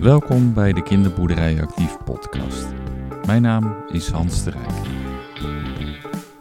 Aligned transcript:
Welkom 0.00 0.54
bij 0.54 0.72
de 0.72 0.82
Kinderboerderij 0.82 1.62
Actief 1.62 1.96
podcast. 2.04 2.66
Mijn 3.26 3.42
naam 3.42 3.76
is 3.92 4.08
Hans 4.08 4.44
de 4.44 4.50
Rijk. 4.50 4.86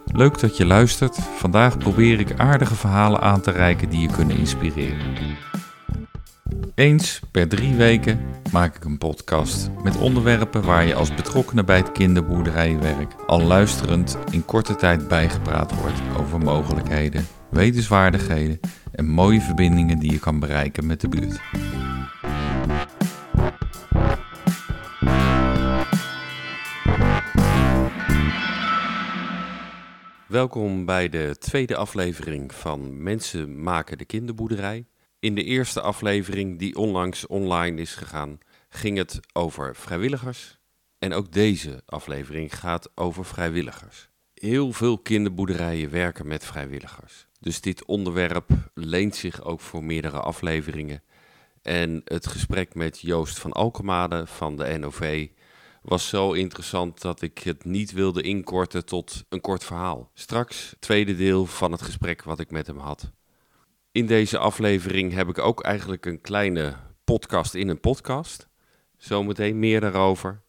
Leuk 0.05 0.39
dat 0.39 0.57
je 0.57 0.65
luistert. 0.65 1.15
Vandaag 1.15 1.77
probeer 1.77 2.19
ik 2.19 2.39
aardige 2.39 2.75
verhalen 2.75 3.21
aan 3.21 3.41
te 3.41 3.51
reiken 3.51 3.89
die 3.89 3.99
je 3.99 4.07
kunnen 4.07 4.37
inspireren. 4.37 5.15
Eens 6.75 7.21
per 7.31 7.47
drie 7.47 7.75
weken 7.75 8.19
maak 8.51 8.75
ik 8.75 8.85
een 8.85 8.97
podcast 8.97 9.69
met 9.83 9.97
onderwerpen 9.97 10.63
waar 10.63 10.85
je 10.85 10.95
als 10.95 11.13
betrokkenen 11.13 11.65
bij 11.65 11.77
het 11.77 11.91
kinderboerderijwerk 11.91 13.15
al 13.27 13.41
luisterend 13.41 14.17
in 14.31 14.45
korte 14.45 14.75
tijd 14.75 15.07
bijgepraat 15.07 15.79
wordt 15.81 16.01
over 16.19 16.39
mogelijkheden, 16.39 17.27
wetenswaardigheden 17.49 18.59
en 18.91 19.07
mooie 19.07 19.41
verbindingen 19.41 19.99
die 19.99 20.11
je 20.11 20.19
kan 20.19 20.39
bereiken 20.39 20.85
met 20.85 21.01
de 21.01 21.07
buurt. 21.07 21.39
Welkom 30.29 30.85
bij 30.85 31.09
de 31.09 31.35
tweede 31.39 31.75
aflevering 31.75 32.53
van 32.53 33.03
Mensen 33.03 33.63
maken 33.63 33.97
de 33.97 34.05
kinderboerderij. 34.05 34.87
In 35.19 35.35
de 35.35 35.43
eerste 35.43 35.81
aflevering, 35.81 36.59
die 36.59 36.75
onlangs 36.75 37.27
online 37.27 37.81
is 37.81 37.95
gegaan, 37.95 38.37
ging 38.69 38.97
het 38.97 39.19
over 39.33 39.75
vrijwilligers. 39.75 40.59
En 40.99 41.13
ook 41.13 41.31
deze 41.31 41.81
aflevering 41.85 42.55
gaat 42.55 42.91
over 42.95 43.25
vrijwilligers. 43.25 44.09
Heel 44.33 44.71
veel 44.71 44.99
kinderboerderijen 44.99 45.89
werken 45.89 46.27
met 46.27 46.45
vrijwilligers. 46.45 47.27
Dus 47.39 47.61
dit 47.61 47.85
onderwerp 47.85 48.49
leent 48.73 49.15
zich 49.15 49.43
ook 49.43 49.59
voor 49.59 49.83
meerdere 49.83 50.19
afleveringen. 50.19 51.03
En 51.61 52.01
het 52.03 52.27
gesprek 52.27 52.75
met 52.75 52.99
Joost 52.99 53.39
van 53.39 53.51
Alkemade 53.51 54.27
van 54.27 54.55
de 54.57 54.77
NOV 54.77 55.27
was 55.81 56.07
zo 56.07 56.31
interessant 56.31 57.01
dat 57.01 57.21
ik 57.21 57.39
het 57.39 57.65
niet 57.65 57.91
wilde 57.91 58.21
inkorten 58.21 58.85
tot 58.85 59.25
een 59.29 59.41
kort 59.41 59.63
verhaal. 59.63 60.11
Straks 60.13 60.75
tweede 60.79 61.15
deel 61.15 61.45
van 61.45 61.71
het 61.71 61.81
gesprek 61.81 62.23
wat 62.23 62.39
ik 62.39 62.51
met 62.51 62.67
hem 62.67 62.77
had. 62.77 63.11
In 63.91 64.05
deze 64.05 64.37
aflevering 64.37 65.13
heb 65.13 65.27
ik 65.29 65.37
ook 65.37 65.63
eigenlijk 65.63 66.05
een 66.05 66.21
kleine 66.21 66.75
podcast 67.03 67.53
in 67.53 67.69
een 67.69 67.79
podcast. 67.79 68.47
Zometeen 68.97 69.59
meer 69.59 69.81
daarover. 69.81 70.41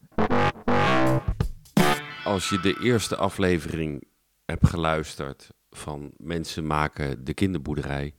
Als 2.24 2.48
je 2.48 2.60
de 2.60 2.80
eerste 2.82 3.16
aflevering 3.16 4.04
hebt 4.44 4.68
geluisterd 4.68 5.48
van 5.70 6.10
Mensen 6.16 6.66
maken 6.66 7.24
de 7.24 7.34
kinderboerderij, 7.34 8.14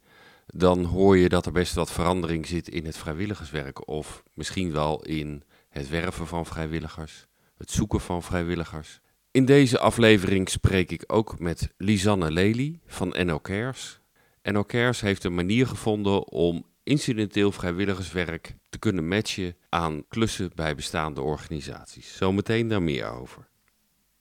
dan 0.45 0.84
hoor 0.84 1.17
je 1.17 1.30
dat 1.30 1.45
er 1.45 1.52
best 1.52 1.73
wat 1.73 1.92
verandering 1.92 2.48
zit 2.48 2.67
in 2.67 2.86
het 2.86 2.98
vrijwilligerswerk. 2.98 3.88
Of 3.88 4.23
misschien 4.34 4.72
wel 4.72 5.04
in 5.04 5.44
het 5.72 5.89
werven 5.89 6.27
van 6.27 6.45
vrijwilligers, 6.45 7.25
het 7.58 7.72
zoeken 7.72 8.02
van 8.02 8.23
vrijwilligers. 8.23 9.00
In 9.31 9.45
deze 9.45 9.80
aflevering 9.80 10.50
spreek 10.50 10.91
ik 10.91 11.03
ook 11.08 11.39
met 11.39 11.73
Lisanne 11.77 12.31
Lely 12.31 12.80
van 12.86 13.16
NL 13.17 13.41
Cares. 13.41 14.02
NL 14.44 14.66
Cares 14.66 15.02
heeft 15.02 15.23
een 15.23 15.36
manier 15.36 15.67
gevonden 15.67 16.27
om 16.27 16.66
incidenteel 16.83 17.52
vrijwilligerswerk 17.52 18.55
te 18.69 18.80
kunnen 18.80 19.08
matchen 19.08 19.55
aan 19.69 20.08
klussen 20.08 20.52
bij 20.55 20.75
bestaande 20.75 21.22
organisaties. 21.22 22.17
Zometeen 22.17 22.67
daar 22.67 22.81
meer 22.81 23.09
over. 23.09 23.47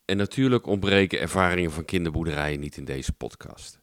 En 0.04 0.16
natuurlijk 0.16 0.66
ontbreken 0.66 1.20
ervaringen 1.20 1.70
van 1.70 1.84
kinderboerderijen 1.84 2.60
niet 2.60 2.76
in 2.76 2.84
deze 2.84 3.12
podcast. 3.12 3.79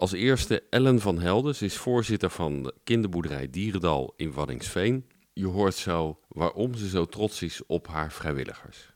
Als 0.00 0.12
eerste 0.12 0.62
Ellen 0.70 1.00
van 1.00 1.18
Helden. 1.18 1.54
Is 1.60 1.76
voorzitter 1.76 2.30
van 2.30 2.62
de 2.62 2.74
kinderboerderij 2.84 3.50
Dierendal 3.50 4.14
in 4.16 4.32
Waddingsveen. 4.32 5.04
Je 5.32 5.46
hoort 5.46 5.74
zo 5.74 6.18
waarom 6.28 6.74
ze 6.74 6.88
zo 6.88 7.04
trots 7.04 7.42
is 7.42 7.66
op 7.66 7.86
haar 7.86 8.12
vrijwilligers. 8.12 8.94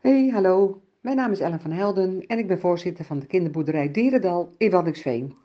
Hey, 0.00 0.28
hallo. 0.28 0.82
Mijn 1.00 1.16
naam 1.16 1.32
is 1.32 1.40
Ellen 1.40 1.60
van 1.60 1.70
Helden 1.70 2.26
en 2.26 2.38
ik 2.38 2.46
ben 2.46 2.60
voorzitter 2.60 3.04
van 3.04 3.18
de 3.18 3.26
kinderboerderij 3.26 3.90
Dierendal 3.90 4.54
in 4.58 4.70
Waddingsveen. 4.70 5.36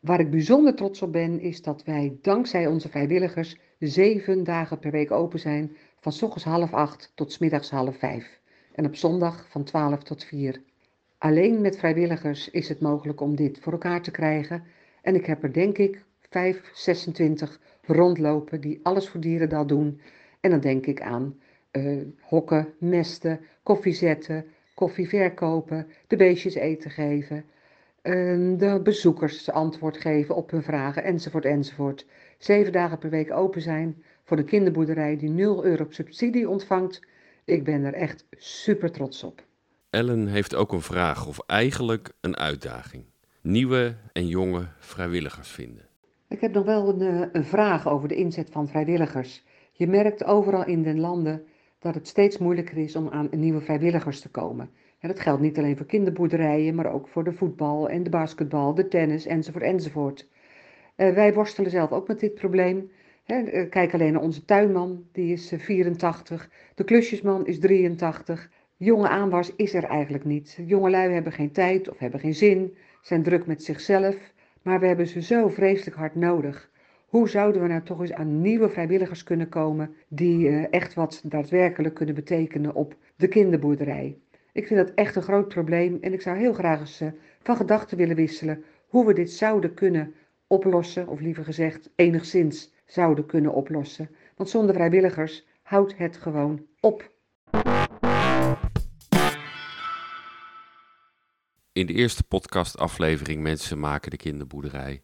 Waar 0.00 0.20
ik 0.20 0.30
bijzonder 0.30 0.74
trots 0.74 1.02
op 1.02 1.12
ben, 1.12 1.40
is 1.40 1.62
dat 1.62 1.84
wij 1.84 2.18
dankzij 2.20 2.66
onze 2.66 2.88
vrijwilligers 2.88 3.56
zeven 3.78 4.44
dagen 4.44 4.78
per 4.78 4.90
week 4.90 5.10
open 5.10 5.38
zijn, 5.38 5.76
van 6.00 6.12
s 6.12 6.22
ochtends 6.22 6.44
half 6.44 6.72
acht 6.72 7.12
tot 7.14 7.40
middags 7.40 7.70
half 7.70 7.98
vijf. 7.98 8.40
En 8.72 8.86
op 8.86 8.96
zondag 8.96 9.46
van 9.50 9.64
12 9.64 10.02
tot 10.02 10.24
4. 10.24 10.62
Alleen 11.22 11.60
met 11.60 11.78
vrijwilligers 11.78 12.50
is 12.50 12.68
het 12.68 12.80
mogelijk 12.80 13.20
om 13.20 13.36
dit 13.36 13.58
voor 13.60 13.72
elkaar 13.72 14.02
te 14.02 14.10
krijgen. 14.10 14.64
En 15.02 15.14
ik 15.14 15.26
heb 15.26 15.42
er 15.42 15.52
denk 15.52 15.78
ik 15.78 16.04
5, 16.20 16.70
26 16.74 17.60
rondlopen 17.82 18.60
die 18.60 18.80
alles 18.82 19.08
voor 19.08 19.20
Dierendal 19.20 19.66
doen. 19.66 20.00
En 20.40 20.50
dan 20.50 20.60
denk 20.60 20.86
ik 20.86 21.00
aan 21.00 21.38
uh, 21.72 22.02
hokken, 22.20 22.74
mesten, 22.78 23.40
koffie 23.62 23.92
zetten, 23.92 24.44
koffie 24.74 25.08
verkopen, 25.08 25.86
de 26.06 26.16
beestjes 26.16 26.54
eten 26.54 26.90
geven, 26.90 27.44
uh, 28.02 28.58
de 28.58 28.80
bezoekers 28.82 29.50
antwoord 29.50 29.96
geven 29.96 30.34
op 30.34 30.50
hun 30.50 30.62
vragen, 30.62 31.04
enzovoort, 31.04 31.44
enzovoort. 31.44 32.06
Zeven 32.38 32.72
dagen 32.72 32.98
per 32.98 33.10
week 33.10 33.32
open 33.32 33.60
zijn 33.60 34.02
voor 34.24 34.36
de 34.36 34.44
kinderboerderij 34.44 35.16
die 35.16 35.30
0 35.30 35.64
euro 35.64 35.86
subsidie 35.88 36.48
ontvangt. 36.48 37.00
Ik 37.44 37.64
ben 37.64 37.84
er 37.84 37.94
echt 37.94 38.26
super 38.30 38.90
trots 38.90 39.22
op. 39.22 39.44
Ellen 39.92 40.26
heeft 40.26 40.54
ook 40.54 40.72
een 40.72 40.80
vraag, 40.80 41.26
of 41.26 41.38
eigenlijk 41.46 42.12
een 42.20 42.36
uitdaging. 42.36 43.04
Nieuwe 43.40 43.94
en 44.12 44.26
jonge 44.26 44.66
vrijwilligers 44.78 45.48
vinden. 45.48 45.88
Ik 46.28 46.40
heb 46.40 46.52
nog 46.52 46.64
wel 46.64 46.88
een, 46.88 47.00
eh, 47.00 47.28
een, 47.32 47.44
vraag 47.44 47.88
over 47.88 48.08
de 48.08 48.14
inzet 48.14 48.50
van 48.50 48.68
vrijwilligers. 48.68 49.44
Je 49.72 49.86
merkt 49.86 50.24
overal 50.24 50.66
in 50.66 50.82
de 50.82 50.94
landen 50.94 51.44
dat 51.78 51.94
het 51.94 52.08
steeds 52.08 52.38
moeilijker 52.38 52.78
is 52.78 52.96
om 52.96 53.08
aan 53.08 53.28
nieuwe 53.30 53.60
vrijwilligers 53.60 54.20
te 54.20 54.28
komen. 54.28 54.70
En 54.98 55.08
dat 55.08 55.20
geldt 55.20 55.40
niet 55.40 55.58
alleen 55.58 55.76
voor 55.76 55.86
kinderboerderijen, 55.86 56.74
maar 56.74 56.92
ook 56.92 57.08
voor 57.08 57.24
de 57.24 57.32
voetbal 57.32 57.88
en 57.88 58.02
de 58.02 58.10
basketbal, 58.10 58.74
de 58.74 58.88
tennis 58.88 59.26
enzovoort 59.26 59.64
enzovoort. 59.64 60.28
Uh, 60.96 61.14
wij 61.14 61.34
worstelen 61.34 61.70
zelf 61.70 61.92
ook 61.92 62.08
met 62.08 62.20
dit 62.20 62.34
probleem. 62.34 62.90
Eh, 63.24 63.68
kijk 63.70 63.94
alleen 63.94 64.12
naar 64.12 64.22
onze 64.22 64.44
tuinman, 64.44 65.04
die 65.12 65.32
is 65.32 65.52
84. 65.56 66.48
De 66.74 66.84
klusjesman 66.84 67.46
is 67.46 67.58
83. 67.58 68.50
Jonge 68.84 69.08
aanwas 69.08 69.54
is 69.56 69.74
er 69.74 69.84
eigenlijk 69.84 70.24
niet. 70.24 70.58
Jongelui 70.66 71.12
hebben 71.12 71.32
geen 71.32 71.52
tijd 71.52 71.90
of 71.90 71.98
hebben 71.98 72.20
geen 72.20 72.34
zin, 72.34 72.76
zijn 73.02 73.22
druk 73.22 73.46
met 73.46 73.62
zichzelf, 73.62 74.16
maar 74.62 74.80
we 74.80 74.86
hebben 74.86 75.06
ze 75.06 75.22
zo 75.22 75.48
vreselijk 75.48 75.96
hard 75.96 76.14
nodig. 76.14 76.70
Hoe 77.06 77.28
zouden 77.28 77.62
we 77.62 77.68
nou 77.68 77.82
toch 77.82 78.00
eens 78.00 78.12
aan 78.12 78.40
nieuwe 78.40 78.68
vrijwilligers 78.68 79.22
kunnen 79.22 79.48
komen 79.48 79.94
die 80.08 80.48
uh, 80.48 80.64
echt 80.70 80.94
wat 80.94 81.22
daadwerkelijk 81.24 81.94
kunnen 81.94 82.14
betekenen 82.14 82.74
op 82.74 82.94
de 83.16 83.28
kinderboerderij? 83.28 84.18
Ik 84.52 84.66
vind 84.66 84.86
dat 84.86 84.94
echt 84.94 85.16
een 85.16 85.22
groot 85.22 85.48
probleem 85.48 85.98
en 86.00 86.12
ik 86.12 86.20
zou 86.20 86.36
heel 86.36 86.52
graag 86.52 86.80
eens 86.80 87.00
uh, 87.00 87.08
van 87.42 87.56
gedachten 87.56 87.96
willen 87.96 88.16
wisselen 88.16 88.64
hoe 88.86 89.06
we 89.06 89.12
dit 89.12 89.30
zouden 89.30 89.74
kunnen 89.74 90.14
oplossen, 90.46 91.08
of 91.08 91.20
liever 91.20 91.44
gezegd 91.44 91.90
enigszins 91.96 92.72
zouden 92.84 93.26
kunnen 93.26 93.52
oplossen. 93.52 94.10
Want 94.36 94.50
zonder 94.50 94.74
vrijwilligers 94.74 95.46
houdt 95.62 95.96
het 95.96 96.16
gewoon 96.16 96.66
op. 96.80 97.11
In 101.74 101.86
de 101.86 101.92
eerste 101.92 102.22
podcastaflevering 102.22 103.42
Mensen 103.42 103.78
maken 103.78 104.10
de 104.10 104.16
kinderboerderij 104.16 105.02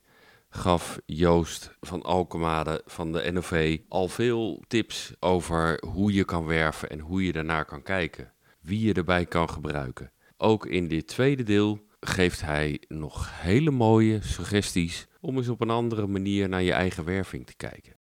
gaf 0.48 0.98
Joost 1.06 1.76
van 1.80 2.02
Alkemade 2.02 2.82
van 2.86 3.12
de 3.12 3.30
NOV 3.32 3.78
al 3.88 4.08
veel 4.08 4.62
tips 4.66 5.12
over 5.20 5.82
hoe 5.86 6.12
je 6.12 6.24
kan 6.24 6.44
werven 6.44 6.90
en 6.90 6.98
hoe 6.98 7.24
je 7.24 7.32
daarnaar 7.32 7.64
kan 7.64 7.82
kijken. 7.82 8.32
Wie 8.60 8.86
je 8.86 8.92
erbij 8.92 9.26
kan 9.26 9.50
gebruiken. 9.50 10.12
Ook 10.36 10.66
in 10.66 10.88
dit 10.88 11.06
tweede 11.06 11.42
deel 11.42 11.86
geeft 12.00 12.40
hij 12.40 12.82
nog 12.88 13.40
hele 13.40 13.70
mooie 13.70 14.22
suggesties 14.22 15.06
om 15.20 15.36
eens 15.36 15.48
op 15.48 15.60
een 15.60 15.70
andere 15.70 16.06
manier 16.06 16.48
naar 16.48 16.62
je 16.62 16.72
eigen 16.72 17.04
werving 17.04 17.46
te 17.46 17.56
kijken. 17.56 17.97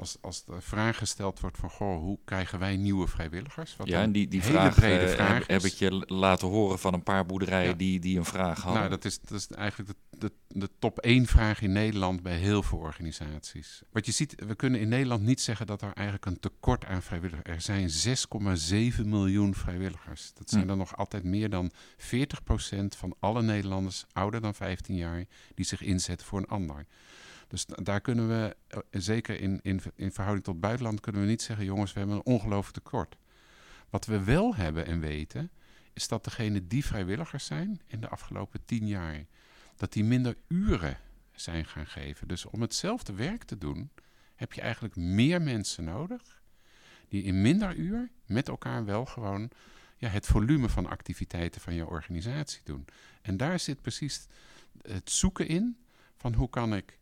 Als, 0.00 0.16
als 0.20 0.44
de 0.44 0.60
vraag 0.60 0.98
gesteld 0.98 1.40
wordt 1.40 1.58
van, 1.58 1.70
goh, 1.70 2.00
hoe 2.00 2.18
krijgen 2.24 2.58
wij 2.58 2.76
nieuwe 2.76 3.06
vrijwilligers? 3.06 3.76
Wat 3.76 3.88
ja, 3.88 4.02
en 4.02 4.12
die, 4.12 4.28
die 4.28 4.42
vraag, 4.42 4.74
brede 4.74 5.04
uh, 5.04 5.14
vraag 5.14 5.46
heb, 5.46 5.64
ik 5.64 5.72
je 5.72 6.04
laten 6.06 6.48
horen 6.48 6.78
van 6.78 6.94
een 6.94 7.02
paar 7.02 7.26
boerderijen 7.26 7.76
die, 7.76 8.00
die 8.00 8.18
een 8.18 8.24
vraag 8.24 8.62
hadden. 8.62 8.80
Nou, 8.80 8.90
dat 8.90 9.04
is, 9.04 9.20
dat 9.20 9.38
is 9.38 9.46
eigenlijk 9.46 9.90
de, 9.90 10.18
de, 10.18 10.32
de 10.48 10.68
top 10.78 10.98
één 10.98 11.26
vraag 11.26 11.62
in 11.62 11.72
Nederland 11.72 12.22
bij 12.22 12.36
heel 12.36 12.62
veel 12.62 12.78
organisaties. 12.78 13.82
Wat 13.92 14.06
je 14.06 14.12
ziet, 14.12 14.34
we 14.46 14.54
kunnen 14.54 14.80
in 14.80 14.88
Nederland 14.88 15.22
niet 15.22 15.40
zeggen 15.40 15.66
dat 15.66 15.82
er 15.82 15.92
eigenlijk 15.92 16.26
een 16.26 16.40
tekort 16.40 16.84
aan 16.84 17.02
vrijwilligers 17.02 17.68
Er 17.68 17.90
zijn 17.90 18.16
6,7 19.00 19.06
miljoen 19.06 19.54
vrijwilligers. 19.54 20.32
Dat 20.34 20.50
zijn 20.50 20.62
hm. 20.62 20.68
dan 20.68 20.78
nog 20.78 20.96
altijd 20.96 21.24
meer 21.24 21.50
dan 21.50 21.70
40% 21.96 22.04
van 22.96 23.14
alle 23.18 23.42
Nederlanders 23.42 24.04
ouder 24.12 24.40
dan 24.40 24.54
15 24.54 24.96
jaar 24.96 25.24
die 25.54 25.64
zich 25.64 25.82
inzetten 25.82 26.26
voor 26.26 26.38
een 26.38 26.46
ander. 26.46 26.86
Dus 27.50 27.66
daar 27.66 28.00
kunnen 28.00 28.28
we, 28.28 28.56
eh, 28.66 28.78
zeker 28.90 29.40
in, 29.40 29.60
in, 29.62 29.80
in 29.94 30.12
verhouding 30.12 30.44
tot 30.44 30.60
buitenland, 30.60 31.00
kunnen 31.00 31.20
we 31.20 31.26
niet 31.26 31.42
zeggen: 31.42 31.64
jongens, 31.64 31.92
we 31.92 31.98
hebben 31.98 32.16
een 32.16 32.24
ongelooflijk 32.24 32.76
tekort. 32.76 33.16
Wat 33.88 34.06
we 34.06 34.24
wel 34.24 34.54
hebben 34.54 34.86
en 34.86 35.00
weten, 35.00 35.50
is 35.92 36.08
dat 36.08 36.24
degene 36.24 36.66
die 36.66 36.84
vrijwilligers 36.84 37.44
zijn 37.44 37.80
in 37.86 38.00
de 38.00 38.08
afgelopen 38.08 38.64
tien 38.64 38.86
jaar, 38.86 39.24
dat 39.76 39.92
die 39.92 40.04
minder 40.04 40.36
uren 40.48 40.98
zijn 41.32 41.64
gaan 41.64 41.86
geven. 41.86 42.28
Dus 42.28 42.44
om 42.44 42.60
hetzelfde 42.60 43.12
werk 43.12 43.44
te 43.44 43.58
doen, 43.58 43.90
heb 44.34 44.52
je 44.52 44.60
eigenlijk 44.60 44.96
meer 44.96 45.42
mensen 45.42 45.84
nodig 45.84 46.42
die 47.08 47.22
in 47.22 47.42
minder 47.42 47.74
uur 47.74 48.10
met 48.26 48.48
elkaar 48.48 48.84
wel 48.84 49.06
gewoon 49.06 49.50
ja, 49.96 50.08
het 50.08 50.26
volume 50.26 50.68
van 50.68 50.86
activiteiten 50.86 51.60
van 51.60 51.74
je 51.74 51.86
organisatie 51.86 52.60
doen. 52.64 52.84
En 53.22 53.36
daar 53.36 53.58
zit 53.58 53.82
precies 53.82 54.26
het 54.82 55.10
zoeken 55.10 55.48
in 55.48 55.76
van 56.16 56.34
hoe 56.34 56.48
kan 56.48 56.74
ik 56.74 56.98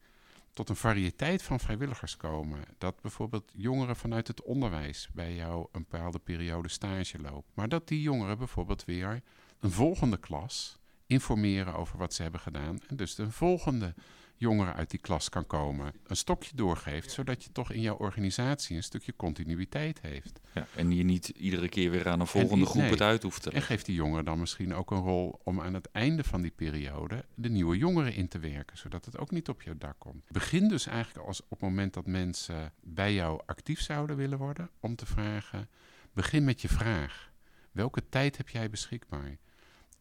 tot 0.52 0.68
een 0.68 0.76
variëteit 0.76 1.42
van 1.42 1.60
vrijwilligers 1.60 2.16
komen. 2.16 2.64
Dat 2.78 3.00
bijvoorbeeld 3.00 3.52
jongeren 3.54 3.96
vanuit 3.96 4.26
het 4.26 4.42
onderwijs 4.42 5.08
bij 5.12 5.34
jou 5.34 5.68
een 5.72 5.86
bepaalde 5.88 6.18
periode 6.18 6.68
stage 6.68 7.18
lopen. 7.18 7.50
Maar 7.54 7.68
dat 7.68 7.88
die 7.88 8.02
jongeren 8.02 8.38
bijvoorbeeld 8.38 8.84
weer 8.84 9.22
een 9.60 9.70
volgende 9.70 10.16
klas 10.16 10.78
informeren 11.06 11.74
over 11.74 11.98
wat 11.98 12.14
ze 12.14 12.22
hebben 12.22 12.40
gedaan. 12.40 12.78
En 12.86 12.96
dus 12.96 13.14
de 13.14 13.30
volgende 13.30 13.94
jongeren 14.38 14.74
uit 14.74 14.90
die 14.90 15.00
klas 15.00 15.28
kan 15.28 15.46
komen, 15.46 15.92
een 16.06 16.16
stokje 16.16 16.50
doorgeeft, 16.54 17.10
zodat 17.10 17.44
je 17.44 17.52
toch 17.52 17.72
in 17.72 17.80
jouw 17.80 17.96
organisatie 17.96 18.76
een 18.76 18.82
stukje 18.82 19.16
continuïteit 19.16 20.00
heeft. 20.00 20.40
Ja, 20.54 20.66
en 20.74 20.96
je 20.96 21.04
niet 21.04 21.28
iedere 21.28 21.68
keer 21.68 21.90
weer 21.90 22.08
aan 22.08 22.20
een 22.20 22.26
volgende 22.26 22.66
groep 22.66 22.90
het 22.90 23.00
uit 23.00 23.22
hoeft 23.22 23.42
te 23.42 23.50
leggen. 23.50 23.62
En 23.62 23.68
geeft 23.68 23.86
die 23.86 23.94
jongeren 23.94 24.24
dan 24.24 24.38
misschien 24.38 24.74
ook 24.74 24.90
een 24.90 25.00
rol 25.00 25.40
om 25.44 25.60
aan 25.60 25.74
het 25.74 25.90
einde 25.90 26.24
van 26.24 26.40
die 26.40 26.50
periode 26.50 27.24
de 27.34 27.48
nieuwe 27.48 27.76
jongeren 27.76 28.14
in 28.14 28.28
te 28.28 28.38
werken, 28.38 28.78
zodat 28.78 29.04
het 29.04 29.18
ook 29.18 29.30
niet 29.30 29.48
op 29.48 29.62
jouw 29.62 29.76
dak 29.78 29.98
komt. 29.98 30.30
Begin 30.30 30.68
dus 30.68 30.86
eigenlijk 30.86 31.26
als 31.26 31.42
op 31.42 31.50
het 31.50 31.60
moment 31.60 31.94
dat 31.94 32.06
mensen 32.06 32.72
bij 32.80 33.14
jou 33.14 33.40
actief 33.46 33.80
zouden 33.80 34.16
willen 34.16 34.38
worden, 34.38 34.70
om 34.80 34.96
te 34.96 35.06
vragen, 35.06 35.68
begin 36.12 36.44
met 36.44 36.60
je 36.60 36.68
vraag. 36.68 37.30
Welke 37.72 38.08
tijd 38.08 38.36
heb 38.36 38.48
jij 38.48 38.70
beschikbaar? 38.70 39.36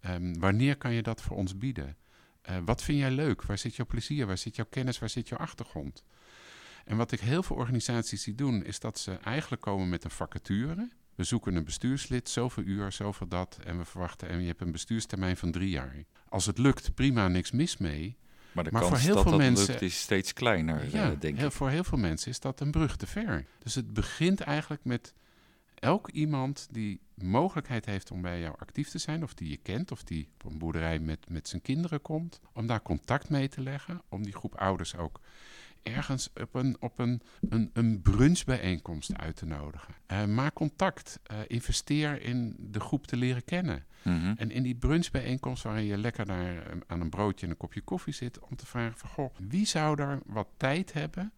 Um, 0.06 0.40
wanneer 0.40 0.78
kan 0.78 0.94
je 0.94 1.02
dat 1.02 1.22
voor 1.22 1.38
ons 1.38 1.58
bieden? 1.58 1.98
Uh, 2.50 2.58
wat 2.66 2.84
vind 2.84 3.00
jij 3.00 3.12
leuk? 3.12 3.44
Waar 3.44 3.58
zit 3.58 3.76
jouw 3.76 3.86
plezier? 3.86 4.28
Waar 4.28 4.38
zit 4.38 4.56
jouw 4.56 4.66
kennis? 4.70 5.00
Waar 5.00 5.10
zit 5.10 5.28
jouw 5.28 5.40
achtergrond? 5.40 6.04
En 6.86 6.98
wat 6.98 7.12
ik 7.12 7.20
heel 7.20 7.44
veel 7.44 7.56
organisaties 7.56 8.24
zie 8.24 8.36
doen, 8.36 8.64
is 8.64 8.80
dat 8.80 9.00
ze 9.00 9.12
eigenlijk 9.12 9.62
komen 9.62 9.90
met 9.90 10.04
een 10.04 10.12
vacature. 10.12 10.90
We 11.16 11.24
zoeken 11.24 11.56
een 11.56 11.64
bestuurslid, 11.64 12.30
zoveel 12.30 12.64
uur, 12.64 12.92
zoveel 12.92 13.28
dat. 13.28 13.60
En 13.64 13.78
we 13.78 13.86
verwachten, 13.86 14.30
en 14.30 14.42
je 14.42 14.48
hebt 14.48 14.62
een 14.62 14.72
bestuurstermijn 14.72 15.38
van 15.38 15.52
drie 15.52 15.70
jaar. 15.70 15.96
Als 16.30 16.46
het 16.46 16.58
lukt, 16.58 16.94
prima, 16.94 17.28
niks 17.28 17.52
mis 17.52 17.78
mee. 17.78 18.18
Maar 18.52 18.64
de 18.64 18.70
kans 18.70 18.88
voor 18.88 18.98
heel 18.98 19.14
dat 19.14 19.24
veel 19.24 19.32
dat 19.32 19.42
mensen, 19.42 19.68
lukt 19.68 19.82
is 19.82 20.00
steeds 20.00 20.34
kleiner, 20.34 20.96
ja, 20.96 21.12
uh, 21.12 21.20
denk 21.20 21.38
heel, 21.38 21.52
Voor 21.52 21.70
heel 21.70 21.84
veel 21.84 21.98
mensen 21.98 22.32
is 22.32 22.40
dat 22.40 22.60
een 22.60 22.72
brug 22.72 22.96
te 22.98 23.08
ver. 23.08 23.46
Dus 23.64 23.76
het 23.76 23.94
begint 23.94 24.42
eigenlijk 24.42 24.84
met 24.84 25.14
elk 25.80 26.10
iemand 26.10 26.68
die 26.72 27.02
mogelijkheid 27.14 27.86
heeft 27.86 28.12
om 28.12 28.22
bij 28.22 28.40
jou 28.40 28.56
actief 28.58 28.90
te 28.90 28.98
zijn, 28.98 29.24
of 29.24 29.34
die 29.34 29.50
je 29.50 29.58
kent, 29.58 29.92
of 29.92 30.04
die 30.04 30.30
op 30.34 30.52
een 30.52 30.58
boerderij 30.58 31.00
met, 31.00 31.30
met 31.30 31.48
zijn 31.48 31.62
kinderen 31.62 32.02
komt, 32.02 32.40
om 32.54 32.68
daar 32.68 32.82
contact 32.82 33.30
mee 33.30 33.48
te 33.48 33.62
leggen, 33.62 34.02
om 34.10 34.24
die 34.24 34.36
groep 34.36 34.56
ouders 34.56 34.96
ook 34.96 35.20
ergens 35.94 36.30
op 36.42 36.56
een, 36.56 36.78
op 36.80 37.00
een, 37.00 37.22
een, 37.50 37.70
een 37.74 38.02
brunchbijeenkomst 38.02 39.18
uit 39.18 39.36
te 39.36 39.46
nodigen. 39.46 39.94
Uh, 40.12 40.26
maak 40.26 40.54
contact. 40.54 41.20
Uh, 41.32 41.38
investeer 41.48 42.22
in 42.22 42.56
de 42.60 42.80
groep 42.80 43.08
te 43.08 43.18
leren 43.18 43.46
kennen. 43.46 43.86
Mhm. 44.02 44.34
En 44.38 44.52
in 44.52 44.64
die 44.64 44.76
brunchbijeenkomst 44.76 45.64
waarin 45.64 45.86
je 45.86 45.98
lekker 45.98 46.26
daar 46.26 46.58
eh, 46.58 46.78
aan 46.88 47.02
een 47.02 47.10
broodje 47.10 47.46
en 47.46 47.52
een 47.52 47.58
kopje 47.58 47.82
koffie 47.82 48.14
zit... 48.14 48.40
om 48.40 48.56
te 48.56 48.66
vragen 48.66 48.98
van, 48.98 49.10
goh, 49.10 49.36
wie 49.48 49.66
zou 49.66 49.96
daar 49.96 50.20
wat 50.26 50.48
tijd 50.58 50.94
hebben 50.94 51.32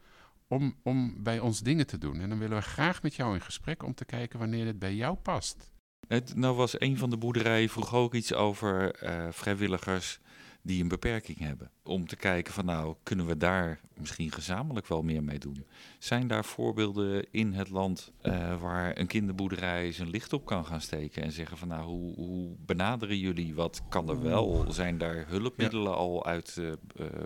om, 0.50 0.76
om 0.84 1.24
bij 1.24 1.40
ons 1.40 1.60
dingen 1.60 1.88
te 1.88 1.98
doen. 1.98 2.20
En 2.20 2.30
dan 2.30 2.40
willen 2.40 2.58
we 2.58 2.64
graag 2.64 3.02
met 3.02 3.16
jou 3.16 3.34
in 3.34 3.42
gesprek 3.42 3.84
om 3.84 3.94
te 3.94 4.06
kijken 4.06 4.40
wanneer 4.40 4.66
het 4.66 4.80
bij 4.80 4.96
jou 4.96 5.16
past. 5.16 5.72
Het, 6.08 6.36
nou 6.36 6.56
was 6.56 6.80
een 6.80 6.98
van 6.98 7.10
de 7.10 7.18
boerderijen 7.18 7.70
vroeg 7.70 7.94
ook 7.94 8.14
iets 8.14 8.34
over 8.34 9.04
uh, 9.04 9.28
vrijwilligers 9.32 10.20
die 10.62 10.82
een 10.82 10.88
beperking 10.88 11.40
hebben. 11.40 11.72
Om 11.84 12.08
te 12.08 12.16
kijken 12.16 12.54
van 12.54 12.66
nou, 12.66 12.96
kunnen 13.04 13.26
we 13.26 13.38
daar 13.38 13.80
misschien 13.98 14.32
gezamenlijk 14.32 14.88
wel 14.88 15.02
meer 15.02 15.24
mee 15.24 15.40
doen? 15.40 15.66
Zijn 16.00 16.28
daar 16.28 16.46
voorbeelden 16.46 17.32
in 17.32 17.54
het 17.54 17.70
land 17.70 18.12
uh, 18.22 18.62
waar 18.62 18.98
een 18.98 19.08
kinderboerderij 19.08 19.92
zijn 19.92 20.10
licht 20.10 20.34
op 20.34 20.46
kan 20.46 20.66
gaan 20.66 20.82
steken 20.82 21.24
en 21.24 21.32
zeggen 21.32 21.58
van 21.58 21.68
nou, 21.68 21.84
hoe, 21.84 22.16
hoe 22.16 22.56
benaderen 22.66 23.18
jullie? 23.18 23.56
Wat 23.56 23.82
kan 23.90 24.10
er 24.10 24.22
wel? 24.22 24.66
Zijn 24.70 24.98
daar 24.98 25.26
hulpmiddelen 25.28 25.96
al 25.96 26.26
uit 26.26 26.56
uh, 26.60 26.72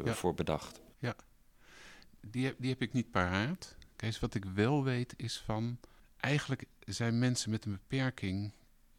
ja. 0.03 0.13
voor 0.13 0.33
bedacht? 0.33 0.82
Die 2.27 2.45
heb, 2.45 2.55
die 2.59 2.69
heb 2.69 2.81
ik 2.81 2.93
niet 2.93 3.11
paraat. 3.11 3.75
Kees, 3.95 4.19
wat 4.19 4.35
ik 4.35 4.45
wel 4.45 4.83
weet 4.83 5.13
is 5.17 5.37
van... 5.45 5.79
Eigenlijk 6.17 6.65
zijn 6.79 7.19
mensen 7.19 7.49
met 7.49 7.65
een 7.65 7.71
beperking... 7.71 8.51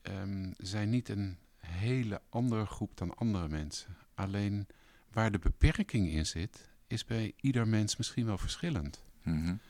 Um, 0.03 0.55
zijn 0.59 0.91
niet 0.91 1.09
een 1.09 1.39
hele 1.57 2.23
andere 2.29 2.67
groep 2.67 2.97
dan 2.97 3.17
andere 3.17 3.49
mensen. 3.49 3.97
Alleen 4.15 4.67
waar 5.13 5.33
de 5.33 5.39
beperking 5.39 6.09
in 6.09 6.27
zit... 6.27 6.69
is 6.87 7.05
bij 7.05 7.33
ieder 7.41 7.69
mens 7.69 7.97
misschien 7.97 8.27
wel 8.27 8.39
verschillend. 8.39 9.05
Mm 9.23 9.61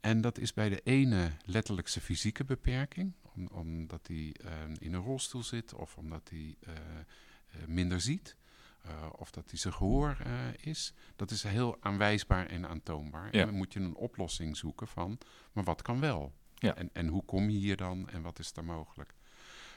En 0.00 0.20
dat 0.20 0.38
is 0.38 0.52
bij 0.52 0.68
de 0.68 0.80
ene 0.84 1.30
letterlijk 1.44 1.88
zijn 1.88 2.04
fysieke 2.04 2.44
beperking... 2.44 3.12
omdat 3.50 4.06
hij 4.06 4.34
uh, 4.44 4.52
in 4.78 4.92
een 4.92 5.02
rolstoel 5.02 5.42
zit 5.42 5.74
of 5.74 5.96
omdat 5.96 6.28
hij 6.30 6.56
uh, 6.68 6.74
uh, 6.74 7.66
minder 7.66 8.00
ziet... 8.00 8.36
Uh, 8.86 9.06
of 9.16 9.30
dat 9.30 9.50
hij 9.50 9.58
zijn 9.58 9.74
gehoor 9.74 10.16
uh, 10.26 10.32
is, 10.60 10.94
dat 11.16 11.30
is 11.30 11.42
heel 11.42 11.76
aanwijsbaar 11.80 12.46
en 12.46 12.68
aantoonbaar. 12.68 13.28
Ja. 13.32 13.40
En 13.40 13.46
dan 13.46 13.56
moet 13.56 13.72
je 13.72 13.80
een 13.80 13.94
oplossing 13.94 14.56
zoeken 14.56 14.88
van, 14.88 15.18
maar 15.52 15.64
wat 15.64 15.82
kan 15.82 16.00
wel? 16.00 16.32
Ja. 16.54 16.74
En, 16.74 16.90
en 16.92 17.08
hoe 17.08 17.24
kom 17.24 17.50
je 17.50 17.58
hier 17.58 17.76
dan 17.76 18.08
en 18.08 18.22
wat 18.22 18.38
is 18.38 18.52
er 18.56 18.64
mogelijk? 18.64 19.14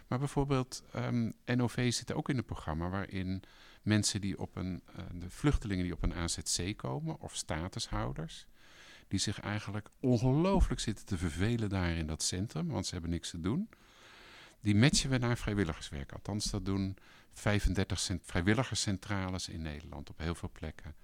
Maar 0.08 0.20
bijvoorbeeld, 0.20 0.84
um, 0.96 1.34
ehm, 1.44 1.58
NOV 1.58 1.94
zit 1.94 2.14
ook 2.14 2.30
in 2.30 2.38
een 2.38 2.46
programma 2.46 2.90
waarin 2.90 3.44
mensen 3.82 4.22
die 4.22 4.40
op 4.40 4.56
een, 4.56 4.82
uh, 4.90 5.06
de 5.14 5.30
vluchtelingen 5.30 5.84
die 5.84 5.94
op 5.94 6.04
een 6.04 6.14
AZC 6.14 6.78
komen, 6.78 7.20
of 7.20 7.36
statushouders, 7.36 8.48
die 9.08 9.20
zich 9.20 9.40
eigenlijk 9.40 9.90
ongelooflijk 10.00 10.80
zitten 10.80 11.06
te 11.06 11.18
vervelen 11.18 11.70
daar 11.70 11.90
in 11.90 12.08
dat 12.08 12.24
centrum, 12.24 12.68
want 12.68 12.86
ze 12.86 12.94
hebben 12.94 13.12
niks 13.12 13.30
te 13.30 13.40
doen. 13.40 13.70
Die 14.62 14.76
matchen 14.76 15.10
we 15.10 15.18
naar 15.18 15.38
vrijwilligerswerk. 15.38 16.12
Althans, 16.12 16.52
dat 16.52 16.66
doen 16.66 16.98
35 17.34 18.20
vrijwilligerscentrales 18.24 19.50
in 19.50 19.62
Nederland 19.62 20.10
op 20.10 20.18
heel 20.18 20.36
veel 20.36 20.50
plekken. 20.54 20.96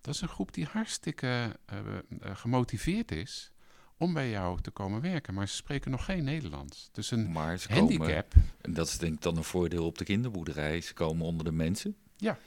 Dat 0.00 0.14
is 0.14 0.20
een 0.20 0.28
groep 0.28 0.54
die 0.54 0.64
hartstikke 0.64 1.56
uh, 1.72 2.36
gemotiveerd 2.36 3.12
is 3.12 3.52
om 3.96 4.12
bij 4.12 4.30
jou 4.30 4.60
te 4.60 4.70
komen 4.70 5.00
werken. 5.00 5.34
Maar 5.34 5.48
ze 5.48 5.54
spreken 5.54 5.90
nog 5.90 6.04
geen 6.04 6.24
Nederlands. 6.24 6.88
Dus 6.92 7.10
een 7.10 7.32
maar 7.32 7.58
ze 7.58 7.72
handicap... 7.72 8.30
Komen, 8.30 8.50
en 8.60 8.72
dat 8.72 8.88
is 8.88 8.98
denk 8.98 9.14
ik 9.14 9.22
dan 9.22 9.36
een 9.36 9.44
voordeel 9.44 9.86
op 9.86 9.98
de 9.98 10.04
kinderboerderij. 10.04 10.80
Ze 10.80 10.94
komen 10.94 11.26
onder 11.26 11.44
de 11.44 11.52
mensen. 11.52 11.96
Ja. 12.16 12.38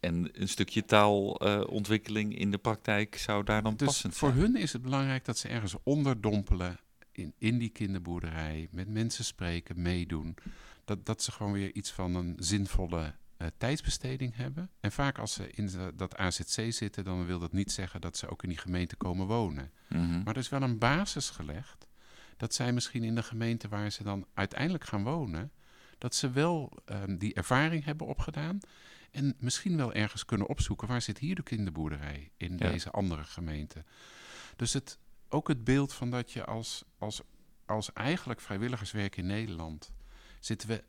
En 0.00 0.28
een 0.32 0.48
stukje 0.48 0.84
taalontwikkeling 0.84 2.32
uh, 2.32 2.40
in 2.40 2.50
de 2.50 2.58
praktijk 2.58 3.16
zou 3.16 3.44
daar 3.44 3.62
dan 3.62 3.76
dus 3.76 3.86
passend 3.86 4.14
voor 4.14 4.32
hun 4.32 4.56
is 4.56 4.72
het 4.72 4.82
belangrijk 4.82 5.24
dat 5.24 5.38
ze 5.38 5.48
ergens 5.48 5.74
onderdompelen 5.82 6.78
in, 7.12 7.32
in 7.38 7.58
die 7.58 7.68
kinderboerderij. 7.68 8.68
Met 8.70 8.88
mensen 8.88 9.24
spreken, 9.24 9.82
meedoen 9.82 10.36
dat, 10.88 11.06
dat 11.06 11.22
ze 11.22 11.32
gewoon 11.32 11.52
weer 11.52 11.74
iets 11.74 11.92
van 11.92 12.14
een 12.14 12.34
zinvolle 12.38 13.14
uh, 13.38 13.48
tijdsbesteding 13.56 14.36
hebben. 14.36 14.70
En 14.80 14.92
vaak 14.92 15.18
als 15.18 15.32
ze 15.32 15.50
in 15.50 15.70
dat 15.96 16.16
AZC 16.16 16.72
zitten, 16.72 17.04
dan 17.04 17.26
wil 17.26 17.38
dat 17.38 17.52
niet 17.52 17.72
zeggen 17.72 18.00
dat 18.00 18.16
ze 18.16 18.28
ook 18.28 18.42
in 18.42 18.48
die 18.48 18.58
gemeente 18.58 18.96
komen 18.96 19.26
wonen. 19.26 19.72
Mhm. 19.88 20.22
Maar 20.22 20.34
er 20.34 20.40
is 20.40 20.48
wel 20.48 20.62
een 20.62 20.78
basis 20.78 21.30
gelegd 21.30 21.86
dat 22.36 22.54
zij 22.54 22.72
misschien 22.72 23.04
in 23.04 23.14
de 23.14 23.22
gemeente 23.22 23.68
waar 23.68 23.90
ze 23.90 24.02
dan 24.02 24.26
uiteindelijk 24.34 24.84
gaan 24.84 25.04
wonen, 25.04 25.52
dat 25.98 26.14
ze 26.14 26.30
wel 26.30 26.72
uh, 26.86 26.96
die 27.18 27.34
ervaring 27.34 27.84
hebben 27.84 28.06
opgedaan. 28.06 28.58
En 29.10 29.34
misschien 29.38 29.76
wel 29.76 29.92
ergens 29.92 30.24
kunnen 30.24 30.48
opzoeken 30.48 30.88
waar 30.88 31.02
zit 31.02 31.18
hier 31.18 31.34
de 31.34 31.42
kinderboerderij 31.42 32.30
in 32.36 32.56
deze 32.56 32.90
andere 32.90 33.24
gemeente. 33.24 33.84
Dus 34.56 34.72
het, 34.72 34.98
ook 35.28 35.48
het 35.48 35.64
beeld 35.64 35.92
van 35.92 36.10
dat 36.10 36.32
je 36.32 36.44
als, 36.44 36.84
als, 36.98 37.22
als 37.66 37.92
eigenlijk 37.92 38.40
vrijwilligerswerk 38.40 39.16
in 39.16 39.26
Nederland 39.26 39.92
zitten 40.40 40.68
we. 40.68 40.84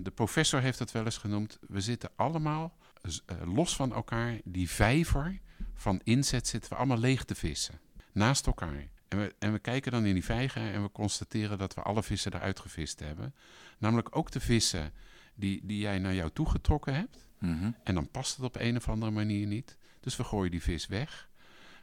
De 0.00 0.10
professor 0.10 0.60
heeft 0.60 0.78
het 0.78 0.92
wel 0.92 1.04
eens 1.04 1.16
genoemd. 1.16 1.58
We 1.68 1.80
zitten 1.80 2.10
allemaal 2.16 2.76
uh, 3.02 3.54
los 3.54 3.76
van 3.76 3.94
elkaar. 3.94 4.40
Die 4.44 4.70
vijver 4.70 5.40
van 5.74 6.00
inzet 6.04 6.48
zitten 6.48 6.70
we 6.70 6.76
allemaal 6.76 6.98
leeg 6.98 7.24
te 7.24 7.34
vissen. 7.34 7.80
Naast 8.12 8.46
elkaar. 8.46 8.88
En 9.08 9.18
we, 9.18 9.34
en 9.38 9.52
we 9.52 9.58
kijken 9.58 9.92
dan 9.92 10.04
in 10.04 10.14
die 10.14 10.24
vijver 10.24 10.72
en 10.72 10.82
we 10.82 10.92
constateren 10.92 11.58
dat 11.58 11.74
we 11.74 11.82
alle 11.82 12.02
vissen 12.02 12.34
eruit 12.34 12.60
gevist 12.60 13.00
hebben. 13.00 13.34
Namelijk 13.78 14.16
ook 14.16 14.30
de 14.30 14.40
vissen 14.40 14.92
die, 15.34 15.60
die 15.66 15.78
jij 15.78 15.98
naar 15.98 16.14
jou 16.14 16.30
toe 16.30 16.48
getrokken 16.48 16.94
hebt. 16.94 17.28
Mm 17.38 17.76
En 17.84 17.94
dan 17.94 18.10
past 18.10 18.36
het 18.36 18.44
op 18.44 18.56
een 18.56 18.76
of 18.76 18.88
andere 18.88 19.10
manier 19.10 19.46
niet. 19.46 19.76
Dus 20.00 20.16
we 20.16 20.24
gooien 20.24 20.50
die 20.50 20.62
vis 20.62 20.86
weg. 20.86 21.28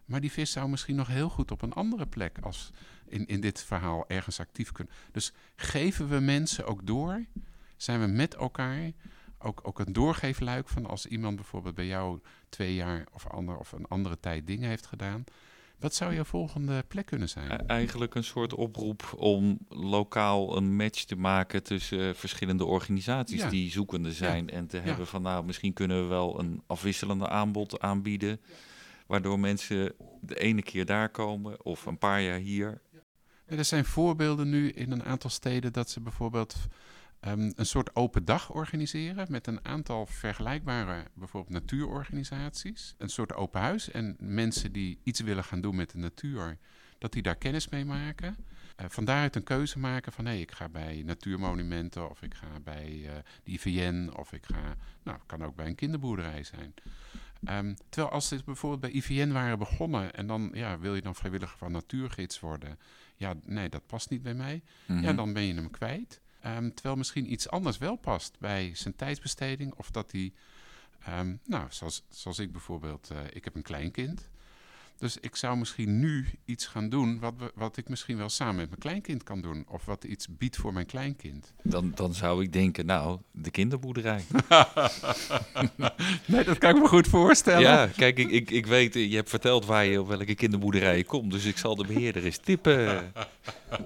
Maar 0.07 0.21
die 0.21 0.31
vis 0.31 0.51
zou 0.51 0.69
misschien 0.69 0.95
nog 0.95 1.07
heel 1.07 1.29
goed 1.29 1.51
op 1.51 1.61
een 1.61 1.73
andere 1.73 2.05
plek 2.05 2.37
als 2.41 2.69
in, 3.07 3.25
in 3.25 3.41
dit 3.41 3.63
verhaal 3.63 4.05
ergens 4.07 4.39
actief 4.39 4.71
kunnen. 4.71 4.93
Dus 5.11 5.31
geven 5.55 6.09
we 6.09 6.19
mensen 6.19 6.65
ook 6.67 6.85
door? 6.87 7.25
Zijn 7.77 7.99
we 8.01 8.07
met 8.07 8.35
elkaar 8.35 8.91
ook, 9.39 9.59
ook 9.63 9.79
een 9.79 9.93
doorgeefluik 9.93 10.67
van 10.67 10.85
als 10.85 11.05
iemand 11.05 11.35
bijvoorbeeld 11.35 11.75
bij 11.75 11.85
jou 11.87 12.19
twee 12.49 12.75
jaar 12.75 13.05
of, 13.13 13.27
ander, 13.27 13.57
of 13.57 13.71
een 13.71 13.87
andere 13.87 14.19
tijd 14.19 14.47
dingen 14.47 14.69
heeft 14.69 14.85
gedaan? 14.85 15.23
Wat 15.79 15.95
zou 15.95 16.13
jouw 16.13 16.23
volgende 16.23 16.83
plek 16.87 17.05
kunnen 17.05 17.29
zijn? 17.29 17.51
E- 17.51 17.55
Eigenlijk 17.55 18.15
een 18.15 18.23
soort 18.23 18.53
oproep 18.53 19.13
om 19.17 19.57
lokaal 19.69 20.57
een 20.57 20.75
match 20.75 21.03
te 21.03 21.15
maken 21.15 21.63
tussen 21.63 22.15
verschillende 22.15 22.65
organisaties 22.65 23.41
Ja. 23.41 23.49
die 23.49 23.71
zoekende 23.71 24.11
zijn. 24.13 24.49
En 24.49 24.67
te 24.67 24.77
Ja. 24.77 24.83
hebben 24.83 25.07
van 25.07 25.21
nou, 25.21 25.45
misschien 25.45 25.73
kunnen 25.73 26.01
we 26.01 26.07
wel 26.07 26.39
een 26.39 26.61
afwisselende 26.67 27.29
aanbod 27.29 27.79
aanbieden. 27.79 28.39
Waardoor 29.07 29.39
mensen 29.39 29.93
de 30.21 30.35
ene 30.35 30.61
keer 30.61 30.85
daar 30.85 31.09
komen 31.09 31.65
of 31.65 31.85
een 31.85 31.97
paar 31.97 32.21
jaar 32.21 32.39
hier. 32.39 32.81
Er 33.45 33.65
zijn 33.65 33.85
voorbeelden 33.85 34.49
nu 34.49 34.69
in 34.69 34.91
een 34.91 35.03
aantal 35.03 35.29
steden 35.29 35.73
dat 35.73 35.89
ze 35.89 35.99
bijvoorbeeld 35.99 36.55
ehm, 37.19 37.51
een 37.55 37.65
soort 37.65 37.95
open 37.95 38.25
dag 38.25 38.53
organiseren 38.53 39.27
met 39.29 39.47
een 39.47 39.65
aantal 39.65 40.05
vergelijkbare 40.05 41.03
bijvoorbeeld 41.13 41.53
natuurorganisaties. 41.53 42.95
Een 42.97 43.09
soort 43.09 43.33
open 43.33 43.61
huis 43.61 43.91
en 43.91 44.15
mensen 44.19 44.71
die 44.71 44.99
iets 45.03 45.19
willen 45.19 45.43
gaan 45.43 45.61
doen 45.61 45.75
met 45.75 45.91
de 45.91 45.97
natuur, 45.97 46.57
dat 46.97 47.11
die 47.11 47.21
daar 47.21 47.35
kennis 47.35 47.69
mee 47.69 47.85
maken. 47.85 48.35
Eh, 48.75 48.85
van 48.89 49.05
daaruit 49.05 49.35
een 49.35 49.43
keuze 49.43 49.79
maken 49.79 50.11
van 50.11 50.25
hé, 50.25 50.33
ik 50.33 50.51
ga 50.51 50.69
bij 50.69 51.03
natuurmonumenten 51.05 52.09
of 52.09 52.21
ik 52.21 52.33
ga 52.33 52.47
bij 52.63 53.01
eh 53.05 53.13
de 53.43 53.51
IVN 53.51 54.11
of 54.15 54.33
ik 54.33 54.45
ga, 54.45 54.75
nou, 55.03 55.19
kan 55.25 55.43
ook 55.43 55.55
bij 55.55 55.65
een 55.65 55.75
kinderboerderij 55.75 56.43
zijn. 56.43 56.73
Ehm, 57.43 57.73
terwijl 57.89 58.13
als 58.13 58.27
ze 58.27 58.41
bijvoorbeeld 58.45 58.81
bij 58.81 58.91
IVN 58.91 59.31
waren 59.31 59.59
begonnen 59.59 60.13
en 60.13 60.27
dan 60.27 60.49
ja, 60.53 60.79
wil 60.79 60.95
je 60.95 61.01
dan 61.01 61.15
vrijwilliger 61.15 61.57
van 61.57 61.71
natuurgids 61.71 62.39
worden, 62.39 62.79
ja, 63.15 63.33
nee, 63.43 63.69
dat 63.69 63.87
past 63.87 64.09
niet 64.09 64.21
bij 64.21 64.33
mij. 64.33 64.61
Ja, 64.87 64.93
Mhm. 64.93 65.15
dan 65.15 65.33
ben 65.33 65.43
je 65.43 65.53
hem 65.53 65.69
kwijt. 65.69 66.21
Ehm, 66.41 66.69
terwijl 66.69 66.95
misschien 66.95 67.31
iets 67.31 67.49
anders 67.49 67.77
wel 67.77 67.95
past 67.95 68.39
bij 68.39 68.71
zijn 68.75 68.95
tijdsbesteding. 68.95 69.73
Of 69.73 69.91
dat 69.91 70.11
hij, 70.11 70.33
ehm, 70.99 71.35
nou, 71.45 71.65
zoals, 71.69 72.03
zoals 72.09 72.39
ik 72.39 72.51
bijvoorbeeld, 72.51 73.09
eh, 73.11 73.17
ik 73.33 73.43
heb 73.43 73.55
een 73.55 73.61
kleinkind. 73.61 74.29
Dus 74.97 75.17
ik 75.17 75.35
zou 75.35 75.57
misschien 75.57 75.99
nu 75.99 76.25
iets 76.45 76.65
gaan 76.65 76.89
doen 76.89 77.19
wat, 77.19 77.33
we, 77.37 77.51
wat 77.55 77.77
ik 77.77 77.89
misschien 77.89 78.17
wel 78.17 78.29
samen 78.29 78.55
met 78.55 78.67
mijn 78.67 78.79
kleinkind 78.79 79.23
kan 79.23 79.41
doen. 79.41 79.65
Of 79.67 79.85
wat 79.85 80.03
iets 80.03 80.27
biedt 80.37 80.57
voor 80.57 80.73
mijn 80.73 80.85
kleinkind. 80.85 81.53
Dan, 81.63 81.91
dan 81.95 82.13
zou 82.13 82.43
ik 82.43 82.53
denken, 82.53 82.85
nou, 82.85 83.19
de 83.31 83.51
kinderboerderij. 83.51 84.23
nee, 86.25 86.43
dat 86.43 86.57
kan 86.57 86.75
ik 86.75 86.81
me 86.81 86.87
goed 86.87 87.07
voorstellen. 87.07 87.61
Ja, 87.61 87.87
kijk, 87.95 88.17
ik, 88.17 88.29
ik, 88.29 88.51
ik 88.51 88.65
weet, 88.65 88.93
je 88.93 89.15
hebt 89.15 89.29
verteld 89.29 89.65
waar 89.65 89.85
je 89.85 90.01
op 90.01 90.07
welke 90.07 90.35
kinderboerderij 90.35 90.97
je 90.97 91.05
komt. 91.05 91.31
Dus 91.31 91.45
ik 91.45 91.57
zal 91.57 91.75
de 91.75 91.85
beheerder 91.87 92.25
eens 92.25 92.37
tippen. 92.37 92.85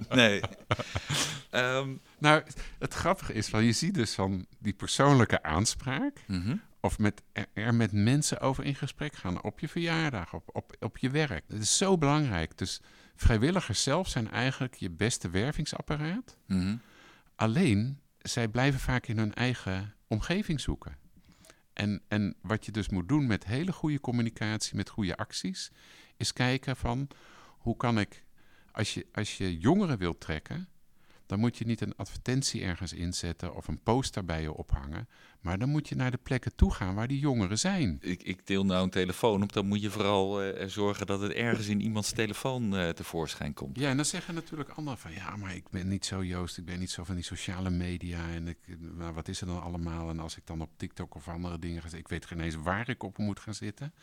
Nee. 0.10 0.41
Ehm, 1.50 1.89
Nou, 2.18 2.44
het 2.80 2.94
grappige 2.94 3.34
is, 3.34 3.48
van, 3.48 3.63
je 3.63 3.72
ziet 3.72 3.94
dus 3.94 4.13
van 4.13 4.46
die 4.60 4.74
persoonlijke 4.74 5.44
aanspraak. 5.44 6.18
mhm. 6.27 6.56
Of 6.82 7.00
met, 7.00 7.22
er, 7.54 7.74
met 7.74 7.92
mensen 7.92 8.40
over 8.40 8.64
in 8.64 8.76
gesprek 8.76 9.16
gaan 9.16 9.44
op 9.44 9.60
je 9.60 9.68
verjaardag, 9.68 10.34
op, 10.34 10.50
op, 10.54 10.76
op 10.80 10.98
je 10.98 11.10
werk. 11.10 11.44
Dat 11.48 11.60
is 11.60 11.78
zo 11.78 11.98
belangrijk. 11.98 12.58
Dus 12.58 12.82
vrijwilligers 13.16 13.84
zelf 13.84 14.08
zijn 14.08 14.32
eigenlijk 14.32 14.76
je 14.76 14.90
beste 14.90 15.30
wervingsapparaat. 15.30 16.38
Mhm. 16.46 16.76
Alleen, 17.36 18.00
zij 18.22 18.48
blijven 18.48 18.80
vaak 18.80 19.08
in 19.08 19.18
hun 19.18 19.34
eigen 19.34 19.96
omgeving 20.08 20.60
zoeken. 20.60 20.98
En, 21.74 22.02
en 22.08 22.36
wat 22.42 22.66
je 22.66 22.72
dus 22.72 22.90
moet 22.90 23.08
doen 23.08 23.28
met 23.28 23.46
hele 23.46 23.72
goede 23.72 24.00
communicatie, 24.00 24.76
met 24.76 24.90
goede 24.90 25.18
acties, 25.18 25.72
is 26.18 26.34
kijken 26.34 26.78
van 26.78 27.08
hoe 27.58 27.78
kan 27.78 28.00
ik, 28.00 28.24
als 28.72 28.94
je, 28.94 29.08
als 29.12 29.38
je 29.38 29.58
jongeren 29.58 29.98
wilt 29.98 30.20
trekken, 30.20 30.68
dan 31.32 31.40
moet 31.40 31.58
je 31.58 31.66
niet 31.66 31.82
een 31.82 31.96
advertentie 31.96 32.62
ergens 32.62 32.94
inzetten 32.94 33.56
of 33.56 33.68
een 33.68 33.82
poster 33.84 34.26
bij 34.26 34.42
je 34.42 34.54
ophangen, 34.54 35.08
maar 35.40 35.60
dan 35.60 35.70
moet 35.70 35.90
je 35.90 35.96
naar 35.96 36.12
de 36.12 36.20
plekken 36.24 36.56
toe 36.56 36.74
gaan 36.74 36.96
waar 36.96 37.08
die 37.08 37.20
jongeren 37.20 37.60
zijn. 37.60 37.98
ik, 38.02 38.24
ik 38.24 38.48
deel 38.48 38.66
nou 38.66 38.84
een 38.84 38.90
telefoon 38.90 39.44
op, 39.44 39.54
dan 39.54 39.68
moet 39.68 39.82
je 39.82 39.90
vooral 39.90 40.42
eh, 40.42 40.68
zorgen 40.68 41.06
dat 41.06 41.22
het 41.22 41.32
ergens 41.32 41.68
in 41.68 41.82
iemands 41.82 42.12
telefoon 42.12 42.76
eh, 42.76 42.90
tevoorschijn 42.90 43.54
komt. 43.54 43.80
Ja, 43.80 43.90
en 43.90 43.96
dan 43.96 44.06
zeggen 44.06 44.34
natuurlijk 44.34 44.70
anderen 44.70 45.00
van 45.00 45.14
ja, 45.14 45.36
maar 45.36 45.56
ik 45.56 45.70
ben 45.70 45.88
niet 45.88 46.06
zo 46.06 46.24
Joost, 46.24 46.58
ik 46.58 46.66
ben 46.66 46.80
niet 46.80 46.92
zo 46.92 47.04
van 47.04 47.16
die 47.16 47.24
sociale 47.24 47.70
media 47.70 48.30
en 48.30 48.48
ik, 48.48 48.58
nou, 48.80 49.14
wat 49.14 49.28
is 49.28 49.42
er 49.42 49.48
dan 49.48 49.62
allemaal? 49.62 50.10
En 50.10 50.20
als 50.20 50.38
ik 50.38 50.46
dan 50.46 50.62
op 50.62 50.70
TikTok 50.78 51.16
of 51.16 51.28
andere 51.28 51.60
dingen 51.60 51.82
ga 51.82 51.98
ik 51.98 52.08
weet 52.08 52.26
geen 52.26 52.40
eens 52.40 52.56
waar 52.56 52.90
ik 52.90 53.04
op 53.04 53.18
moet 53.18 53.40
gaan 53.40 53.54
zitten. 53.54 53.94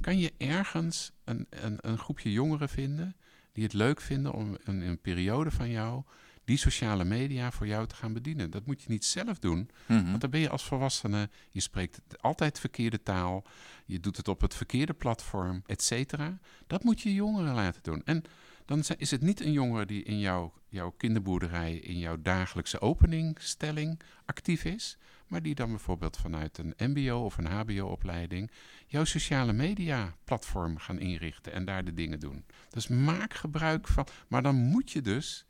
Kan 0.00 0.18
je 0.18 0.32
ergens 0.38 1.12
een, 1.24 1.46
een, 1.50 1.78
een 1.80 1.98
groepje 1.98 2.32
jongeren 2.32 2.68
vinden 2.68 3.16
die 3.52 3.64
het 3.64 3.72
leuk 3.72 4.00
vinden 4.00 4.32
om 4.32 4.56
in 4.64 4.80
een 4.80 5.00
periode 5.00 5.50
van 5.50 5.70
jou 5.70 6.02
die 6.48 6.56
sociale 6.56 7.04
media 7.04 7.50
voor 7.50 7.66
jou 7.66 7.86
te 7.86 7.94
gaan 7.94 8.12
bedienen? 8.12 8.50
Dat 8.50 8.66
moet 8.66 8.82
je 8.82 8.88
niet 8.90 9.04
zelf 9.04 9.38
doen, 9.38 9.70
Mhm. 9.86 10.04
want 10.04 10.20
dan 10.20 10.30
ben 10.30 10.40
je 10.40 10.48
als 10.48 10.64
volwassene, 10.64 11.30
je 11.50 11.60
spreekt 11.60 12.00
altijd 12.20 12.60
verkeerde 12.60 13.02
taal, 13.02 13.44
je 13.86 14.00
doet 14.00 14.16
het 14.16 14.28
op 14.28 14.40
het 14.40 14.54
verkeerde 14.54 14.94
platform, 14.94 15.62
et 15.66 15.82
cetera. 15.82 16.38
Dat 16.66 16.84
moet 16.84 17.00
je 17.00 17.14
jongeren 17.14 17.54
laten 17.54 17.82
doen. 17.82 18.02
En 18.04 18.22
dan 18.64 18.82
is 18.98 19.10
het 19.10 19.20
niet 19.22 19.40
een 19.40 19.52
jongere 19.52 19.86
die 19.86 20.02
in 20.02 20.18
jouw, 20.18 20.52
jouw 20.68 20.90
kinderboerderij, 20.90 21.74
in 21.76 21.98
jouw 21.98 22.16
dagelijkse 22.22 22.80
openingsstelling 22.80 24.00
actief 24.24 24.64
is, 24.64 24.96
maar 25.26 25.42
die 25.42 25.54
dan 25.54 25.68
bijvoorbeeld 25.70 26.16
vanuit 26.16 26.58
een 26.58 26.74
MBO 26.92 27.24
of 27.24 27.38
een 27.38 27.46
HBO-opleiding 27.46 28.50
jouw 28.86 29.04
sociale 29.04 29.52
media 29.52 30.16
platform 30.24 30.78
gaan 30.78 30.98
inrichten 30.98 31.52
en 31.52 31.64
daar 31.64 31.84
de 31.84 31.94
dingen 31.94 32.20
doen. 32.20 32.44
Dus 32.70 32.88
maak 32.88 33.34
gebruik 33.34 33.88
van. 33.88 34.06
Maar 34.28 34.42
dan 34.42 34.54
moet 34.54 34.90
je 34.90 35.00
dus 35.00 35.46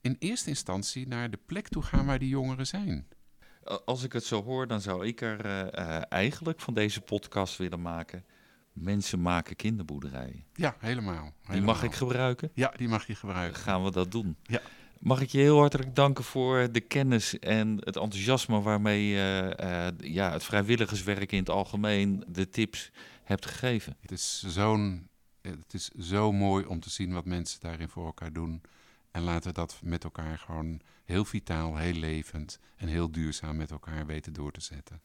in 0.00 0.16
eerste 0.18 0.48
instantie 0.48 1.08
naar 1.08 1.30
de 1.30 1.38
plek 1.46 1.68
toe 1.68 1.82
gaan 1.82 2.06
waar 2.06 2.18
die 2.18 2.28
jongeren 2.28 2.66
zijn. 2.66 3.08
Als 3.84 4.02
ik 4.02 4.12
het 4.12 4.24
zo 4.24 4.42
hoor, 4.42 4.66
dan 4.66 4.80
zou 4.80 5.06
ik 5.06 5.20
er 5.20 5.44
eh, 5.44 5.96
eh, 5.96 6.02
eigenlijk 6.08 6.60
van 6.60 6.74
deze 6.74 7.00
podcast 7.00 7.56
willen 7.56 7.82
maken. 7.82 8.24
Mensen 8.72 9.22
maken 9.22 9.56
kinderboerderijen. 9.56 10.44
Ja, 10.54 10.76
helemaal. 10.78 11.34
Die 11.50 11.60
mag 11.60 11.82
ik 11.82 11.92
gebruiken. 11.92 12.50
Ja, 12.54 12.72
die 12.76 12.88
mag 12.88 13.06
je 13.06 13.14
gebruiken. 13.14 13.60
Gaan 13.60 13.84
we 13.84 13.90
dat 13.90 14.10
doen? 14.10 14.36
Ja. 14.42 14.60
Mag 14.98 15.20
ik 15.20 15.28
je 15.28 15.38
heel 15.38 15.58
hartelijk 15.58 15.94
danken 15.94 16.24
voor 16.24 16.72
de 16.72 16.80
kennis 16.80 17.38
en 17.38 17.68
het 17.68 17.96
enthousiasme 17.96 18.60
waarmee 18.60 19.06
je 19.06 19.54
eh, 19.56 20.12
ja, 20.12 20.32
het 20.32 20.44
vrijwilligerswerk 20.44 21.32
in 21.32 21.38
het 21.38 21.50
algemeen 21.50 22.24
de 22.28 22.48
tips 22.48 22.90
hebt 23.22 23.46
gegeven. 23.46 23.96
Het 24.00 24.10
is, 24.10 24.44
zo'n, 24.46 25.08
het 25.40 25.74
is 25.74 25.88
zo 25.88 26.32
mooi 26.32 26.64
om 26.64 26.80
te 26.80 26.90
zien 26.90 27.12
wat 27.12 27.24
mensen 27.24 27.60
daarin 27.60 27.88
voor 27.88 28.06
elkaar 28.06 28.32
doen. 28.32 28.62
En 29.10 29.22
laten 29.22 29.48
we 29.48 29.54
dat 29.54 29.80
met 29.82 30.04
elkaar 30.04 30.38
gewoon 30.38 30.80
heel 31.04 31.24
vitaal, 31.24 31.76
heel 31.76 31.92
levend 31.92 32.58
en 32.76 32.88
heel 32.88 33.10
duurzaam 33.10 33.56
met 33.56 33.70
elkaar 33.70 34.06
weten 34.06 34.32
door 34.32 34.52
te 34.52 34.60
zetten. 34.60 35.00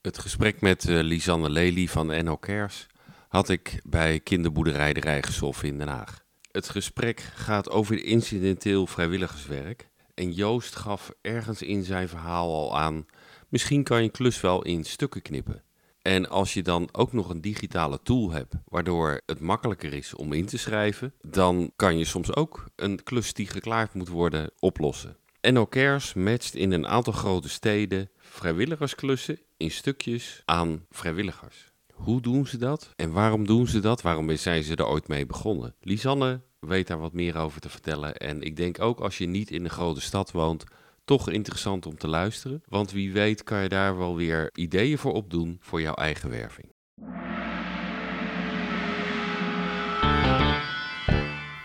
Het 0.00 0.18
gesprek 0.18 0.60
met 0.60 0.88
eh, 0.88 1.02
Lisanne 1.02 1.50
Lely 1.50 1.86
van 1.86 2.24
NO 2.24 2.38
Cares 2.38 2.86
had 3.28 3.48
ik 3.48 3.80
bij 3.84 4.20
kinderboerderij 4.20 4.92
De 4.92 5.00
Rijgershof 5.00 5.62
in 5.62 5.78
Den 5.78 5.88
Haag. 5.88 6.24
Het 6.50 6.68
gesprek 6.68 7.20
gaat 7.20 7.70
over 7.70 8.04
incidenteel 8.04 8.86
vrijwilligerswerk. 8.86 9.88
En 10.14 10.32
Joost 10.32 10.76
gaf 10.76 11.10
ergens 11.20 11.62
in 11.62 11.84
zijn 11.84 12.08
verhaal 12.08 12.54
al 12.54 12.78
aan, 12.78 13.06
misschien 13.48 13.82
kan 13.82 14.02
je 14.02 14.08
klus 14.08 14.40
wel 14.40 14.64
in 14.64 14.84
stukken 14.84 15.22
knippen. 15.22 15.62
En 16.08 16.28
als 16.28 16.54
je 16.54 16.62
dan 16.62 16.88
ook 16.92 17.12
nog 17.12 17.28
een 17.28 17.40
digitale 17.40 18.00
tool 18.02 18.30
hebt, 18.30 18.54
waardoor 18.64 19.20
het 19.26 19.40
makkelijker 19.40 19.92
is 19.92 20.14
om 20.14 20.32
in 20.32 20.46
te 20.46 20.58
schrijven, 20.58 21.12
dan 21.20 21.72
kan 21.76 21.98
je 21.98 22.04
soms 22.04 22.34
ook 22.34 22.64
een 22.76 23.02
klus 23.02 23.32
die 23.32 23.46
geklaard 23.46 23.94
moet 23.94 24.08
worden 24.08 24.50
oplossen. 24.58 25.16
NO 25.40 25.66
Cares 25.66 26.14
matcht 26.14 26.54
in 26.54 26.72
een 26.72 26.86
aantal 26.86 27.12
grote 27.12 27.48
steden 27.48 28.10
vrijwilligersklussen 28.18 29.38
in 29.56 29.70
stukjes 29.70 30.42
aan 30.44 30.86
vrijwilligers. 30.90 31.72
Hoe 31.92 32.20
doen 32.20 32.46
ze 32.46 32.58
dat 32.58 32.92
en 32.96 33.12
waarom 33.12 33.46
doen 33.46 33.66
ze 33.66 33.80
dat? 33.80 34.02
Waarom 34.02 34.36
zijn 34.36 34.62
ze 34.62 34.76
er 34.76 34.86
ooit 34.86 35.08
mee 35.08 35.26
begonnen? 35.26 35.74
Lisanne 35.80 36.40
weet 36.60 36.86
daar 36.86 36.98
wat 36.98 37.12
meer 37.12 37.36
over 37.36 37.60
te 37.60 37.68
vertellen. 37.68 38.16
En 38.16 38.42
ik 38.42 38.56
denk 38.56 38.80
ook 38.80 39.00
als 39.00 39.18
je 39.18 39.26
niet 39.26 39.50
in 39.50 39.64
een 39.64 39.70
grote 39.70 40.00
stad 40.00 40.30
woont, 40.30 40.64
toch 41.08 41.30
interessant 41.30 41.86
om 41.86 41.96
te 41.96 42.08
luisteren. 42.08 42.62
Want 42.68 42.90
wie 42.90 43.12
weet 43.12 43.44
kan 43.44 43.62
je 43.62 43.68
daar 43.68 43.98
wel 43.98 44.16
weer 44.16 44.50
ideeën 44.54 44.98
voor 44.98 45.12
opdoen 45.12 45.56
voor 45.60 45.80
jouw 45.80 45.94
eigen 45.94 46.30
werving. 46.30 46.68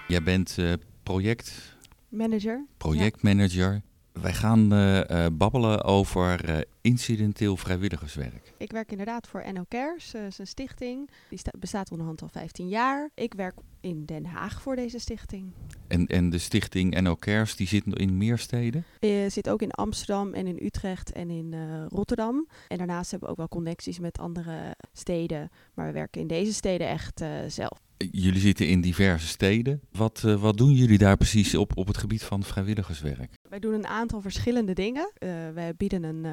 Jij 0.08 0.24
bent 0.24 0.58
eh, 0.58 0.74
project, 1.04 1.76
Manager. 2.10 2.66
projectmanager. 2.78 3.82
Wij 4.22 4.34
gaan 4.34 4.72
eh, 4.74 5.26
eh, 5.26 5.32
babbelen 5.34 5.84
over 5.84 6.46
eh, 6.50 6.58
incidenteel 6.82 7.58
vrijwilligerswerk. 7.58 8.54
Ik 8.58 8.72
werk 8.72 8.92
inderdaad 8.92 9.28
voor 9.28 9.44
NL 9.54 9.66
Cares, 9.70 10.14
eh, 10.14 10.26
is 10.26 10.38
een 10.38 10.48
stichting. 10.48 11.10
Die 11.30 11.38
sta- 11.40 11.52
bestaat 11.60 11.92
onderhand 11.92 12.22
al 12.22 12.28
15 12.28 12.68
jaar. 12.70 13.10
Ik 13.16 13.34
werk 13.34 13.56
in 13.82 14.06
Den 14.06 14.26
Haag 14.26 14.62
voor 14.62 14.76
deze 14.76 15.00
stichting. 15.00 15.52
En, 15.88 16.08
en 16.08 16.30
de 16.30 16.38
stichting 16.38 17.02
NO 17.02 17.16
Cares 17.16 17.56
die 17.56 17.68
zit 17.68 17.86
in 17.86 18.18
meer 18.18 18.38
steden. 18.38 18.84
Zit 19.28 19.50
ook 19.50 19.62
in 19.62 19.72
Amsterdam 19.72 20.34
en 20.34 20.48
in 20.48 20.66
Utrecht 20.66 21.12
en 21.12 21.30
in 21.30 21.54
Rotterdam. 21.88 22.48
En 22.68 22.78
daarnaast 22.78 23.12
hebben 23.12 23.28
we 23.28 23.34
ook 23.34 23.40
wel 23.40 23.50
connecties 23.62 24.00
met 24.00 24.20
andere 24.20 24.76
steden. 24.94 25.50
Maar 25.74 25.86
we 25.88 25.92
werken 25.94 26.22
in 26.22 26.28
deze 26.28 26.54
steden 26.54 26.88
echt 26.88 27.24
zelf. 27.48 27.80
Jullie 28.12 28.40
zitten 28.40 28.68
in 28.68 28.82
diverse 28.82 29.28
steden. 29.28 29.82
Wat, 29.92 30.24
uh, 30.26 30.42
wat 30.42 30.58
doen 30.58 30.72
jullie 30.72 30.98
daar 30.98 31.18
precies 31.18 31.56
op, 31.56 31.78
op 31.78 31.88
het 31.88 31.98
gebied 31.98 32.24
van 32.24 32.44
vrijwilligerswerk? 32.44 33.38
Wij 33.50 33.60
doen 33.60 33.74
een 33.74 33.88
aantal 33.88 34.22
verschillende 34.22 34.74
dingen. 34.74 35.12
Uh, 35.20 35.30
wij 35.54 35.76
bieden 35.76 36.04
een 36.04 36.24
uh, 36.26 36.32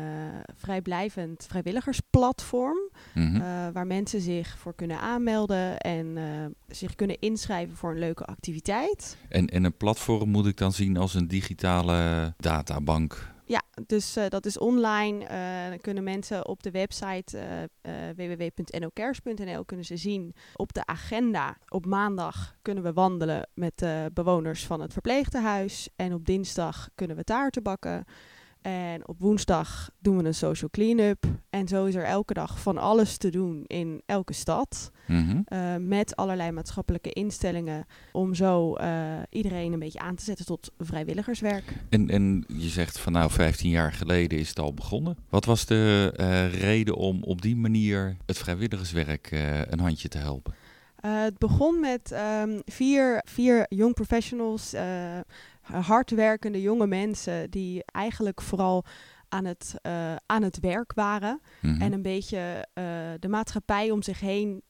vrijblijvend 0.56 1.46
vrijwilligersplatform. 1.48 2.78
Mm 3.14 3.34
-hmm. 3.34 3.72
waar 3.72 3.86
mensen 3.86 4.20
zich 4.20 4.58
voor 4.58 4.74
kunnen 4.74 5.00
aanmelden 5.00 5.78
en 5.78 6.18
zich 6.68 6.94
kunnen 6.94 7.18
inschrijven 7.18 7.76
voor 7.76 7.90
een 7.90 7.98
leuke 7.98 8.24
activiteit. 8.24 9.16
En, 9.28 9.46
en 9.46 9.64
een 9.64 9.76
platform 9.76 10.28
moet 10.28 10.46
ik 10.46 10.56
dan 10.56 10.72
zien 10.72 10.96
als 10.96 11.14
een 11.14 11.28
digitale 11.28 12.34
databank? 12.38 13.29
Ja, 13.50 13.62
dus 13.86 14.16
uh, 14.16 14.24
dat 14.28 14.46
is 14.46 14.58
online. 14.58 15.24
Uh, 15.24 15.68
dan 15.68 15.80
kunnen 15.80 16.04
mensen 16.04 16.48
op 16.48 16.62
de 16.62 16.70
website 16.70 17.38
uh, 17.82 17.92
www.nocares.nl 18.16 19.64
kunnen 19.64 19.86
ze 19.86 19.96
zien 19.96 20.34
op 20.54 20.72
de 20.72 20.86
agenda. 20.86 21.56
Op 21.68 21.86
maandag 21.86 22.54
kunnen 22.62 22.82
we 22.82 22.92
wandelen 22.92 23.48
met 23.54 23.84
bewoners 24.12 24.66
van 24.66 24.80
het 24.80 24.92
verpleegtehuis. 24.92 25.88
En 25.96 26.14
op 26.14 26.26
dinsdag 26.26 26.88
kunnen 26.94 27.16
we 27.16 27.24
taarten 27.24 27.62
bakken. 27.62 28.04
En 28.62 29.08
op 29.08 29.18
woensdag 29.18 29.90
doen 29.98 30.16
we 30.16 30.24
een 30.24 30.34
social 30.34 30.70
clean-up. 30.70 31.24
En 31.50 31.68
zo 31.68 31.84
is 31.84 31.94
er 31.94 32.04
elke 32.04 32.34
dag 32.34 32.60
van 32.60 32.78
alles 32.78 33.16
te 33.16 33.30
doen 33.30 33.64
in 33.66 34.02
elke 34.06 34.32
stad. 34.32 34.90
Mm 35.06 35.28
-hmm. 35.28 35.44
uh, 35.48 35.76
met 35.88 36.16
allerlei 36.16 36.50
maatschappelijke 36.50 37.10
instellingen. 37.10 37.86
Om 38.12 38.34
zo 38.34 38.76
uh, 38.78 39.18
iedereen 39.30 39.72
een 39.72 39.78
beetje 39.78 39.98
aan 39.98 40.14
te 40.14 40.24
zetten 40.24 40.46
tot 40.46 40.72
vrijwilligerswerk. 40.78 41.76
En, 41.88 42.10
en 42.10 42.44
je 42.48 42.68
zegt 42.68 42.98
van 42.98 43.12
nou 43.12 43.30
15 43.30 43.70
jaar 43.70 43.92
geleden 43.92 44.38
is 44.38 44.48
het 44.48 44.58
al 44.58 44.74
begonnen. 44.74 45.16
Wat 45.28 45.44
was 45.44 45.66
de 45.66 46.14
uh, 46.16 46.54
reden 46.60 46.94
om 46.94 47.22
op 47.22 47.42
die 47.42 47.56
manier 47.56 48.16
het 48.26 48.38
vrijwilligerswerk 48.38 49.30
een 49.70 49.80
handje 49.80 50.08
te 50.08 50.18
helpen? 50.18 50.54
Het 51.00 51.38
begon 51.38 51.80
met 51.80 52.12
um, 52.42 52.62
vier, 52.64 53.22
vier 53.24 53.66
young 53.68 53.94
professionals, 53.94 54.74
hardwerkende 55.72 56.60
jonge 56.60 56.86
mensen 56.86 57.50
die 57.50 57.84
eigenlijk 57.84 58.40
vooral 58.42 58.84
aan 59.28 59.44
het, 59.44 59.74
uh, 59.82 60.14
aan 60.26 60.42
het 60.42 60.60
werk 60.60 60.92
waren. 60.92 61.40
Mm-hmm. 61.60 61.80
En 61.80 61.92
een 61.92 62.02
beetje 62.02 62.68
de 63.18 63.28
maatschappij 63.28 63.90
om 63.90 64.02
zich 64.02 64.20
heen 64.20 64.62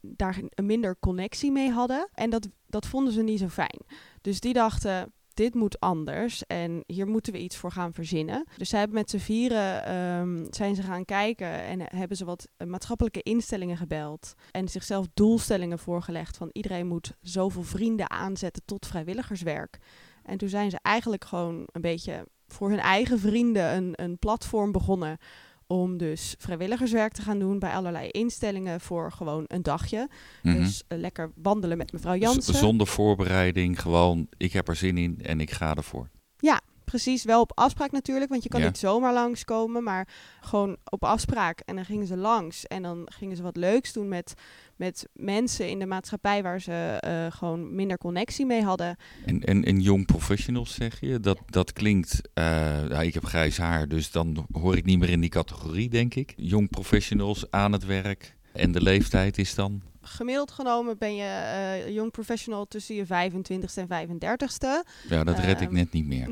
daar 0.00 0.38
een 0.54 0.66
minder 0.66 0.96
connectie 1.00 1.52
mee 1.52 1.70
hadden. 1.70 2.08
En 2.14 2.30
dat, 2.30 2.48
dat 2.66 2.86
vonden 2.86 3.12
ze 3.12 3.22
niet 3.22 3.38
zo 3.38 3.48
fijn. 3.48 3.80
Dus 4.20 4.40
die 4.40 4.52
dachten, 4.52 5.12
dit 5.34 5.54
moet 5.54 5.80
anders 5.80 6.46
en 6.46 6.82
hier 6.86 7.06
moeten 7.06 7.32
we 7.32 7.38
iets 7.38 7.56
voor 7.56 7.72
gaan 7.72 7.92
verzinnen. 7.92 8.46
Dus 8.56 8.68
zij 8.68 8.78
hebben 8.78 8.98
met 8.98 9.10
z'n 9.10 9.18
vieren 9.18 9.94
um, 9.96 10.46
zijn 10.50 10.74
ze 10.74 10.82
gaan 10.82 11.04
kijken 11.04 11.64
en 11.64 11.80
hebben 11.96 12.16
ze 12.16 12.24
wat 12.24 12.48
maatschappelijke 12.66 13.22
instellingen 13.22 13.76
gebeld 13.76 14.34
en 14.50 14.68
zichzelf 14.68 15.06
doelstellingen 15.14 15.78
voorgelegd 15.78 16.36
van 16.36 16.48
iedereen 16.52 16.86
moet 16.86 17.12
zoveel 17.20 17.62
vrienden 17.62 18.10
aanzetten 18.10 18.62
tot 18.64 18.86
vrijwilligerswerk. 18.86 19.78
En 20.24 20.38
toen 20.38 20.48
zijn 20.48 20.70
ze 20.70 20.78
eigenlijk 20.82 21.24
gewoon 21.24 21.66
een 21.72 21.80
beetje 21.80 22.26
voor 22.48 22.68
hun 22.68 22.80
eigen 22.80 23.18
vrienden 23.18 23.76
een, 23.76 23.92
een 23.94 24.18
platform 24.18 24.72
begonnen 24.72 25.18
om 25.66 25.96
dus 25.96 26.34
vrijwilligerswerk 26.38 27.12
te 27.12 27.22
gaan 27.22 27.38
doen 27.38 27.58
bij 27.58 27.72
allerlei 27.72 28.08
instellingen 28.08 28.80
voor 28.80 29.12
gewoon 29.12 29.44
een 29.46 29.62
dagje. 29.62 30.08
Mm 30.42 30.52
-hmm. 30.52 30.62
Dus 30.62 30.82
uh, 30.88 30.98
lekker 30.98 31.32
wandelen 31.42 31.76
met 31.76 31.92
mevrouw 31.92 32.16
Jansen. 32.16 32.54
Z 32.54 32.58
zonder 32.58 32.86
voorbereiding, 32.86 33.80
gewoon 33.80 34.26
ik 34.36 34.52
heb 34.52 34.68
er 34.68 34.76
zin 34.76 34.98
in 34.98 35.18
en 35.22 35.40
ik 35.40 35.50
ga 35.50 35.74
ervoor. 35.74 36.08
Ja, 36.38 36.60
precies. 36.92 37.24
Wel 37.24 37.40
op 37.40 37.52
afspraak 37.54 37.90
natuurlijk, 37.90 38.30
want 38.30 38.42
je 38.42 38.48
kan 38.48 38.60
ja. 38.60 38.66
niet 38.66 38.78
zomaar 38.78 39.12
langskomen, 39.12 39.82
maar 39.82 40.08
gewoon 40.40 40.76
op 40.84 41.04
afspraak. 41.04 41.60
En 41.60 41.74
dan 41.74 41.84
gingen 41.84 42.06
ze 42.06 42.16
langs 42.16 42.66
en 42.66 42.82
dan 42.82 43.08
gingen 43.14 43.36
ze 43.36 43.42
wat 43.42 43.56
leuks 43.56 43.92
doen 43.92 44.08
met, 44.08 44.34
met 44.76 45.08
mensen 45.12 45.68
in 45.68 45.78
de 45.78 45.86
maatschappij 45.86 46.42
waar 46.42 46.60
ze 46.60 47.02
uh, 47.06 47.36
gewoon 47.38 47.74
minder 47.74 47.98
connectie 47.98 48.46
mee 48.46 48.62
hadden. 48.62 48.96
En, 49.26 49.40
en, 49.40 49.64
en 49.64 49.80
young 49.80 50.06
professionals 50.06 50.74
zeg 50.74 51.00
je? 51.00 51.20
Dat, 51.20 51.38
dat 51.46 51.72
klinkt, 51.72 52.20
uh, 52.34 52.44
nou, 52.88 53.04
ik 53.04 53.14
heb 53.14 53.24
grijs 53.24 53.56
haar, 53.56 53.88
dus 53.88 54.10
dan 54.10 54.46
hoor 54.52 54.76
ik 54.76 54.84
niet 54.84 54.98
meer 54.98 55.10
in 55.10 55.20
die 55.20 55.30
categorie, 55.30 55.88
denk 55.88 56.14
ik. 56.14 56.32
Young 56.36 56.70
professionals 56.70 57.50
aan 57.50 57.72
het 57.72 57.84
werk 57.84 58.36
en 58.52 58.72
de 58.72 58.82
leeftijd 58.82 59.38
is 59.38 59.54
dan? 59.54 59.82
Gemiddeld 60.02 60.50
genomen 60.50 60.98
ben 60.98 61.14
je 61.14 61.82
uh, 61.86 61.94
jong 61.94 62.10
professional 62.10 62.66
tussen 62.66 62.94
je 62.94 63.04
25ste 63.04 63.88
en 63.88 64.08
35ste. 64.08 64.88
Ja, 65.08 65.24
dat 65.24 65.38
red 65.38 65.56
uh, 65.56 65.62
ik 65.62 65.70
net 65.70 65.92
niet 65.92 66.06
meer. 66.06 66.28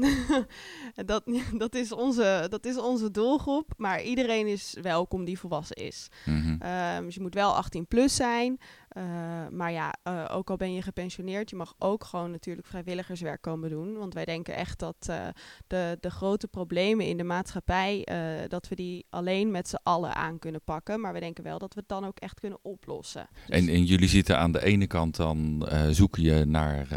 dat, 1.12 1.22
dat, 1.52 1.74
is 1.74 1.92
onze, 1.92 2.46
dat 2.50 2.64
is 2.64 2.78
onze 2.78 3.10
doelgroep, 3.10 3.72
maar 3.76 4.02
iedereen 4.02 4.46
is 4.46 4.76
welkom 4.82 5.24
die 5.24 5.38
volwassen 5.38 5.76
is. 5.76 6.08
Mm 6.24 6.42
-hmm. 6.42 6.58
uh, 6.62 6.98
dus 6.98 7.14
je 7.14 7.20
moet 7.20 7.34
wel 7.34 7.56
18 7.56 7.86
plus 7.86 8.14
zijn. 8.14 8.58
Uh, 8.96 9.02
maar 9.50 9.72
ja, 9.72 9.94
uh, 10.08 10.24
ook 10.30 10.50
al 10.50 10.56
ben 10.56 10.72
je 10.72 10.82
gepensioneerd, 10.82 11.50
je 11.50 11.56
mag 11.56 11.74
ook 11.78 12.04
gewoon 12.04 12.30
natuurlijk 12.30 12.66
vrijwilligerswerk 12.66 13.42
komen 13.42 13.70
doen. 13.70 13.98
Want 13.98 14.14
wij 14.14 14.24
denken 14.24 14.54
echt 14.54 14.78
dat 14.78 15.06
uh, 15.10 15.26
de, 15.66 15.98
de 16.00 16.10
grote 16.10 16.48
problemen 16.48 17.06
in 17.06 17.16
de 17.16 17.24
maatschappij, 17.24 18.06
dat 18.48 18.68
we 18.68 18.74
die 18.74 19.06
alleen 19.10 19.50
met 19.50 19.68
z'n 19.68 19.78
allen 19.82 20.14
aan 20.14 20.38
kunnen 20.38 20.62
pakken. 20.64 21.00
Maar 21.00 21.12
we 21.12 21.20
denken 21.20 21.44
wel 21.44 21.58
dat 21.58 21.74
we 21.74 21.80
het 21.80 21.88
dan 21.88 22.04
ook 22.04 22.18
echt 22.18 22.40
kunnen 22.40 22.58
oplossen. 22.62 23.28
Dus 23.46 23.56
en, 23.56 23.68
en 23.68 23.84
jullie 23.84 24.08
zitten 24.08 24.38
aan 24.38 24.52
de 24.52 24.64
ene 24.64 24.86
kant 24.86 25.16
dan, 25.16 25.68
zoeken 25.90 26.22
je 26.22 26.44
naar 26.44 26.88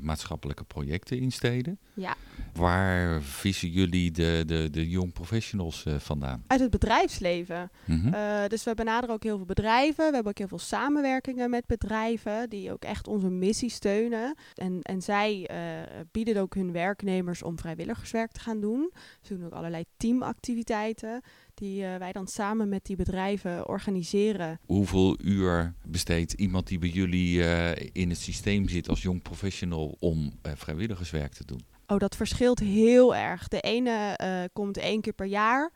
maatschappelijke 0.00 0.64
projecten 0.64 1.18
in 1.18 1.32
steden. 1.32 1.78
Ja. 1.94 2.14
Waar 2.52 3.22
vissen 3.22 3.68
jullie 3.68 4.10
de, 4.10 4.42
de, 4.46 4.70
de 4.70 4.88
young 4.88 5.12
professionals 5.12 5.84
uh, 5.84 5.94
vandaan? 5.98 6.44
Uit 6.46 6.60
het 6.60 6.70
bedrijfsleven. 6.70 7.70
Mm-hmm. 7.84 8.14
Uh, 8.14 8.46
dus 8.46 8.64
we 8.64 8.74
benaderen 8.74 9.14
ook 9.14 9.22
heel 9.22 9.36
veel 9.36 9.46
bedrijven. 9.46 10.06
We 10.08 10.14
hebben 10.14 10.32
ook 10.32 10.38
heel 10.38 10.48
veel 10.48 10.58
samenwerkingen 10.58 11.50
met 11.50 11.66
bedrijven 11.66 12.50
die 12.50 12.72
ook 12.72 12.84
echt 12.84 13.08
onze 13.08 13.30
missie 13.30 13.70
steunen. 13.70 14.36
En, 14.54 14.82
en 14.82 15.02
zij 15.02 15.50
uh, 15.50 15.56
bieden 16.12 16.36
ook 16.36 16.54
hun 16.54 16.72
werknemers 16.72 17.42
om 17.42 17.58
vrijwilligerswerk 17.58 18.32
te 18.32 18.40
gaan 18.40 18.60
doen. 18.60 18.92
Ze 19.20 19.36
doen 19.36 19.46
ook 19.46 19.52
allerlei 19.52 19.84
teamactiviteiten 19.96 21.22
die 21.54 21.82
uh, 21.82 21.96
wij 21.96 22.12
dan 22.12 22.26
samen 22.26 22.68
met 22.68 22.84
die 22.84 22.96
bedrijven 22.96 23.68
organiseren. 23.68 24.58
Hoeveel 24.66 25.16
uur 25.20 25.74
besteedt 25.86 26.32
iemand 26.32 26.66
die 26.66 26.78
bij 26.78 26.88
jullie 26.88 27.38
uh, 27.38 27.70
in 27.92 28.08
het 28.10 28.18
systeem 28.18 28.68
zit 28.68 28.88
als 28.88 29.02
jong 29.02 29.22
professional 29.22 29.96
om 30.00 30.32
uh, 30.46 30.52
vrijwilligerswerk 30.54 31.32
te 31.32 31.44
doen? 31.44 31.60
Oh, 31.86 31.98
dat 31.98 32.16
verschilt 32.16 32.58
heel 32.58 33.14
erg. 33.14 33.48
De 33.48 33.60
ene 33.60 34.18
komt 34.52 34.76
één 34.76 35.00
keer 35.00 35.12
per 35.12 35.26
jaar. 35.26 35.70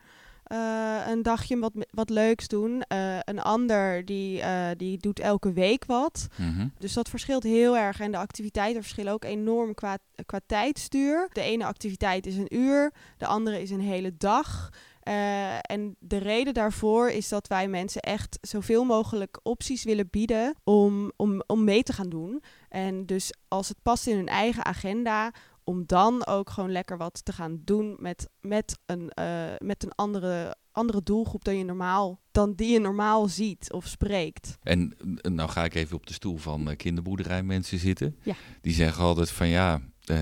Een 1.09 1.23
dagje 1.23 1.59
wat, 1.59 1.73
wat 1.91 2.11
leuks 2.11 2.49
doen. 2.49 2.83
Een 3.25 3.41
ander 3.41 4.05
die, 4.05 4.43
die 4.77 4.99
doet 4.99 5.21
elke 5.21 5.53
week 5.53 5.85
wat. 5.85 6.27
Mm-hmm. 6.37 6.73
Dus 6.79 6.93
dat 6.93 7.09
verschilt 7.09 7.43
heel 7.43 7.77
erg. 7.77 8.01
En 8.01 8.11
de 8.11 8.19
activiteiten 8.19 8.83
verschillen 8.83 9.13
ook 9.13 9.25
enorm 9.25 9.75
qua, 9.75 9.99
qua 10.27 10.41
tijdstuur. 10.47 11.29
De 11.33 11.41
ene 11.41 11.65
activiteit 11.65 12.27
is 12.27 12.37
een 12.37 12.57
uur, 12.57 12.93
de 13.17 13.27
andere 13.27 13.63
is 13.63 13.71
een 13.71 13.81
hele 13.81 14.17
dag. 14.17 14.71
Uh, 15.09 15.57
en 15.61 15.97
de 15.99 16.17
reden 16.17 16.55
daarvoor 16.55 17.11
is 17.11 17.29
dat 17.29 17.47
wij 17.47 17.69
mensen 17.69 18.01
echt 18.01 18.39
zoveel 18.41 18.85
mogelijk 18.85 19.41
opties 19.43 19.85
willen 19.85 20.09
bieden 20.11 20.55
om, 20.65 21.13
om, 21.17 21.43
om 21.47 21.65
mee 21.65 21.83
te 21.83 21.93
gaan 21.93 22.09
doen. 22.09 22.43
En 22.69 23.07
dus 23.07 23.33
als 23.49 23.69
het 23.69 23.83
past 23.83 24.07
in 24.07 24.17
hun 24.17 24.29
eigen 24.29 24.65
agenda, 24.65 25.33
om 25.65 25.83
dan 25.87 26.27
ook 26.27 26.51
gewoon 26.51 26.73
lekker 26.73 26.97
wat 26.97 27.25
te 27.25 27.33
gaan 27.33 27.61
doen 27.65 27.97
met, 27.99 28.29
met 28.41 28.79
een, 28.87 29.13
uh, 29.21 29.45
met 29.59 29.83
een 29.83 29.93
andere, 29.95 30.57
andere 30.73 31.03
doelgroep 31.03 31.45
dan, 31.45 31.57
je 31.57 31.65
normaal, 31.65 32.21
dan 32.31 32.55
die 32.55 32.73
je 32.73 32.79
normaal 32.79 33.29
ziet 33.29 33.73
of 33.73 33.87
spreekt. 33.87 34.59
En 34.63 34.97
nou 35.23 35.51
ga 35.51 35.65
ik 35.65 35.75
even 35.75 35.97
op 35.97 36.07
de 36.07 36.13
stoel 36.13 36.37
van 36.37 36.71
uh, 36.71 36.77
kinderboerderij 36.77 37.43
mensen 37.43 37.79
zitten. 37.79 38.17
Ja. 38.23 38.35
Die 38.61 38.73
zeggen 38.73 39.05
altijd 39.05 39.31
van 39.31 39.49
ja, 39.49 39.81
uh, 40.11 40.19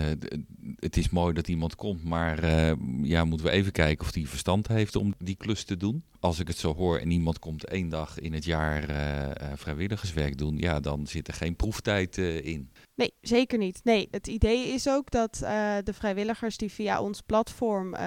het 0.78 0.96
is 0.96 1.10
mooi 1.10 1.34
dat 1.34 1.48
iemand 1.48 1.74
komt, 1.74 2.04
maar 2.04 2.44
uh, 2.44 2.72
ja, 3.02 3.24
moeten 3.24 3.46
we 3.46 3.52
even 3.52 3.72
kijken 3.72 4.04
of 4.04 4.12
die 4.12 4.28
verstand 4.28 4.68
heeft 4.68 4.96
om 4.96 5.14
die 5.18 5.36
klus 5.36 5.64
te 5.64 5.76
doen. 5.76 6.04
Als 6.20 6.38
ik 6.38 6.48
het 6.48 6.58
zo 6.58 6.74
hoor 6.74 6.98
en 6.98 7.10
iemand 7.10 7.38
komt 7.38 7.64
één 7.64 7.88
dag 7.88 8.18
in 8.18 8.32
het 8.32 8.44
jaar 8.44 8.90
uh, 8.90 9.52
vrijwilligerswerk 9.54 10.38
doen, 10.38 10.58
ja, 10.58 10.80
dan 10.80 11.06
zit 11.06 11.28
er 11.28 11.34
geen 11.34 11.56
proeftijd 11.56 12.18
in. 12.18 12.70
Nee, 12.96 13.14
zeker 13.20 13.58
niet. 13.58 13.80
Nee, 13.84 14.08
het 14.10 14.26
idee 14.26 14.66
is 14.66 14.88
ook 14.88 15.10
dat 15.10 15.40
uh, 15.42 15.48
de 15.84 15.92
vrijwilligers 15.92 16.56
die 16.56 16.72
via 16.72 17.00
ons 17.00 17.20
platform 17.20 17.94
uh, 17.94 18.00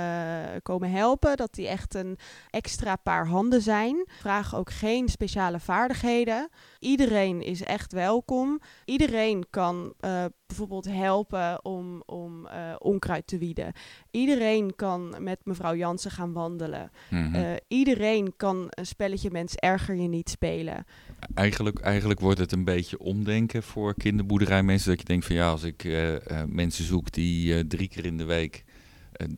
komen 0.63 0.91
helpen, 0.91 1.38
dat 1.38 1.54
die 1.54 1.67
echt 1.67 1.93
een 1.93 2.17
extra 2.49 2.95
paar 2.95 3.28
handen 3.28 3.62
zijn. 3.62 4.06
Vragen 4.19 4.58
ook 4.58 4.71
geen 4.71 5.10
speciale 5.10 5.60
vaardigheden. 5.60 6.49
Iedereen 6.80 7.41
is 7.41 7.63
echt 7.63 7.93
welkom. 7.93 8.60
Iedereen 8.86 9.45
kan 9.49 9.93
uh, 9.99 10.25
bijvoorbeeld 10.45 10.86
helpen 10.86 11.65
om, 11.65 12.04
om 12.06 12.47
onkruid 12.78 13.28
te 13.28 13.38
wieden. 13.38 13.73
Iedereen 14.12 14.75
kan 14.75 15.15
met 15.19 15.39
mevrouw 15.43 15.75
Jansen 15.75 16.12
gaan 16.12 16.34
wandelen. 16.34 16.91
Mm-hmm. 17.10 17.58
iedereen 17.67 18.34
kan 18.38 18.67
een 18.69 18.86
spelletje 18.86 19.32
Mens 19.32 19.56
erger 19.56 19.95
je 19.95 20.08
niet 20.08 20.30
spelen. 20.30 20.86
Eigenlijk, 21.34 21.80
eigenlijk 21.80 22.19
wordt 22.19 22.39
het 22.39 22.52
een 22.52 22.63
beetje 22.63 22.99
omdenken 22.99 23.63
voor 23.63 23.93
kinderboerderijmensen. 23.93 24.79
Dat 24.84 25.00
je 25.00 25.06
denkt 25.06 25.26
van 25.26 25.36
ja, 25.36 25.50
als 25.50 25.63
ik 25.63 25.84
uh, 25.84 26.13
uh, 26.13 26.20
mensen 26.48 26.86
zoek 26.86 27.12
die 27.12 27.54
uh, 27.54 27.60
drie 27.60 27.88
keer 27.88 28.06
in 28.06 28.18
de 28.18 28.24
week 28.24 28.63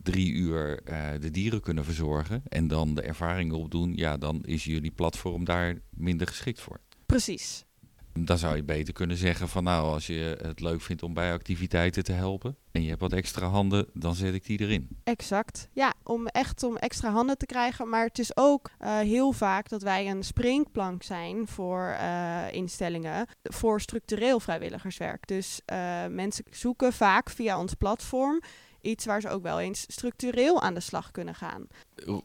drie 0.01 0.31
uur 0.31 0.83
de 1.19 1.31
dieren 1.31 1.61
kunnen 1.61 1.85
verzorgen 1.85 2.43
en 2.47 2.67
dan 2.67 2.95
de 2.95 3.01
ervaringen 3.01 3.55
opdoen, 3.55 3.95
ja, 3.95 4.17
dan 4.17 4.43
is 4.45 4.63
jullie 4.63 4.91
platform 4.91 5.45
daar 5.45 5.77
minder 5.89 6.27
geschikt 6.27 6.59
voor. 6.59 6.79
Precies. 7.05 7.65
Dan 8.13 8.37
zou 8.37 8.55
je 8.55 8.63
beter 8.63 8.93
kunnen 8.93 9.17
zeggen 9.17 9.49
van 9.49 9.63
nou, 9.63 9.93
als 9.93 10.07
je 10.07 10.37
het 10.41 10.59
leuk 10.59 10.81
vindt 10.81 11.03
om 11.03 11.13
bij 11.13 11.33
activiteiten 11.33 12.03
te 12.03 12.11
helpen 12.11 12.55
en 12.71 12.81
je 12.81 12.89
hebt 12.89 13.01
wat 13.01 13.13
extra 13.13 13.47
handen, 13.47 13.87
dan 13.93 14.15
zet 14.15 14.33
ik 14.33 14.45
die 14.45 14.59
erin. 14.59 14.87
Exact. 15.03 15.69
Ja, 15.73 15.93
om 16.03 16.27
echt 16.27 16.63
om 16.63 16.77
extra 16.77 17.11
handen 17.11 17.37
te 17.37 17.45
krijgen. 17.45 17.89
Maar 17.89 18.05
het 18.05 18.19
is 18.19 18.37
ook 18.37 18.69
uh, 18.79 18.99
heel 18.99 19.31
vaak 19.31 19.69
dat 19.69 19.81
wij 19.81 20.09
een 20.09 20.23
springplank 20.23 21.03
zijn 21.03 21.47
voor 21.47 21.95
uh, 22.01 22.51
instellingen 22.51 23.27
voor 23.43 23.81
structureel 23.81 24.39
vrijwilligerswerk. 24.39 25.27
Dus 25.27 25.61
uh, 25.65 25.77
mensen 26.09 26.43
zoeken 26.49 26.93
vaak 26.93 27.29
via 27.29 27.59
ons 27.59 27.73
platform 27.73 28.41
iets 28.81 29.05
waar 29.05 29.21
ze 29.21 29.29
ook 29.29 29.43
wel 29.43 29.59
eens 29.59 29.85
structureel 29.87 30.61
aan 30.61 30.73
de 30.73 30.79
slag 30.79 31.11
kunnen 31.11 31.35
gaan. 31.35 31.67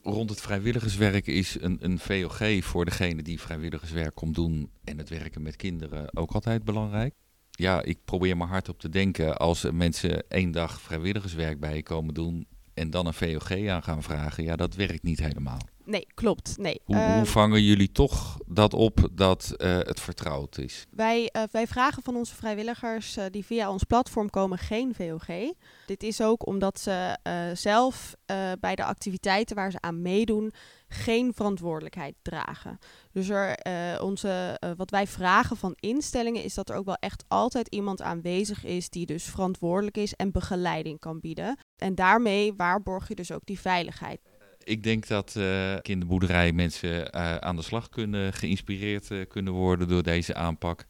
Rond 0.02 0.30
het 0.30 0.40
vrijwilligerswerk 0.40 1.26
is 1.26 1.56
een, 1.60 1.78
een 1.80 1.98
VOG 1.98 2.64
voor 2.64 2.84
degene 2.84 3.22
die 3.22 3.40
vrijwilligerswerk 3.40 4.14
komt 4.14 4.34
doen 4.34 4.70
en 4.84 4.98
het 4.98 5.08
werken 5.08 5.42
met 5.42 5.56
kinderen 5.56 6.16
ook 6.16 6.32
altijd 6.32 6.64
belangrijk. 6.64 7.14
Ja, 7.50 7.82
ik 7.82 7.98
probeer 8.04 8.36
maar 8.36 8.48
hard 8.48 8.68
op 8.68 8.80
te 8.80 8.88
denken 8.88 9.36
als 9.36 9.70
mensen 9.70 10.28
één 10.28 10.50
dag 10.50 10.80
vrijwilligerswerk 10.80 11.60
bij 11.60 11.76
je 11.76 11.82
komen 11.82 12.14
doen 12.14 12.46
en 12.74 12.90
dan 12.90 13.06
een 13.06 13.14
VOG 13.14 13.68
aan 13.68 13.82
gaan 13.82 14.02
vragen. 14.02 14.44
Ja, 14.44 14.56
dat 14.56 14.74
werkt 14.74 15.02
niet 15.02 15.18
helemaal. 15.18 15.60
Nee, 15.86 16.06
klopt. 16.14 16.58
Nee. 16.58 16.80
Hoe, 16.84 16.96
hoe, 16.96 17.04
ehm, 17.04 17.24
vangen 17.24 17.62
jullie 17.62 17.92
toch 17.92 18.38
dat 18.46 18.74
op 18.74 19.08
dat 19.12 19.54
uh, 19.56 19.78
het 19.78 20.00
vertrouwd 20.00 20.58
is? 20.58 20.86
Wij, 20.90 21.30
uh, 21.36 21.42
wij 21.50 21.66
vragen 21.66 22.02
van 22.02 22.16
onze 22.16 22.34
vrijwilligers 22.34 23.16
uh, 23.16 23.24
die 23.30 23.44
via 23.44 23.70
ons 23.70 23.84
platform 23.84 24.30
komen 24.30 24.58
geen 24.58 24.94
VOG. 24.94 25.52
Dit 25.86 26.02
is 26.02 26.20
ook 26.20 26.46
omdat 26.46 26.80
ze 26.80 27.18
zelf 27.54 28.14
bij 28.60 28.74
de 28.74 28.84
activiteiten 28.84 29.56
waar 29.56 29.70
ze 29.70 29.80
aan 29.80 30.02
meedoen 30.02 30.52
geen 30.88 31.32
verantwoordelijkheid 31.34 32.14
dragen. 32.22 32.78
Dus 33.12 33.28
er, 33.28 33.58
onze, 34.02 34.60
wat 34.76 34.90
wij 34.90 35.06
vragen 35.06 35.56
van 35.56 35.76
instellingen 35.80 36.42
is 36.42 36.54
dat 36.54 36.68
er 36.68 36.76
ook 36.76 36.84
wel 36.84 36.96
echt 37.00 37.24
altijd 37.28 37.68
iemand 37.68 38.02
aanwezig 38.02 38.64
is 38.64 38.90
die 38.90 39.06
dus 39.06 39.24
verantwoordelijk 39.24 39.96
is 39.96 40.14
en 40.14 40.32
begeleiding 40.32 41.00
kan 41.00 41.20
bieden. 41.20 41.58
En 41.76 41.94
daarmee 41.94 42.54
waarborg 42.54 43.08
je 43.08 43.14
dus 43.14 43.32
ook 43.32 43.44
die 43.46 43.60
veiligheid. 43.60 44.20
Ik 44.66 44.82
denk 44.82 45.06
dat 45.06 45.34
uh, 45.38 45.74
kinderboerderij 45.82 46.52
mensen 46.52 47.16
uh, 47.16 47.36
aan 47.36 47.56
de 47.56 47.62
slag 47.62 47.88
kunnen, 47.88 48.32
geïnspireerd 48.32 49.10
uh, 49.10 49.26
kunnen 49.28 49.52
worden 49.52 49.88
door 49.88 50.02
deze 50.02 50.34
aanpak. 50.34 50.86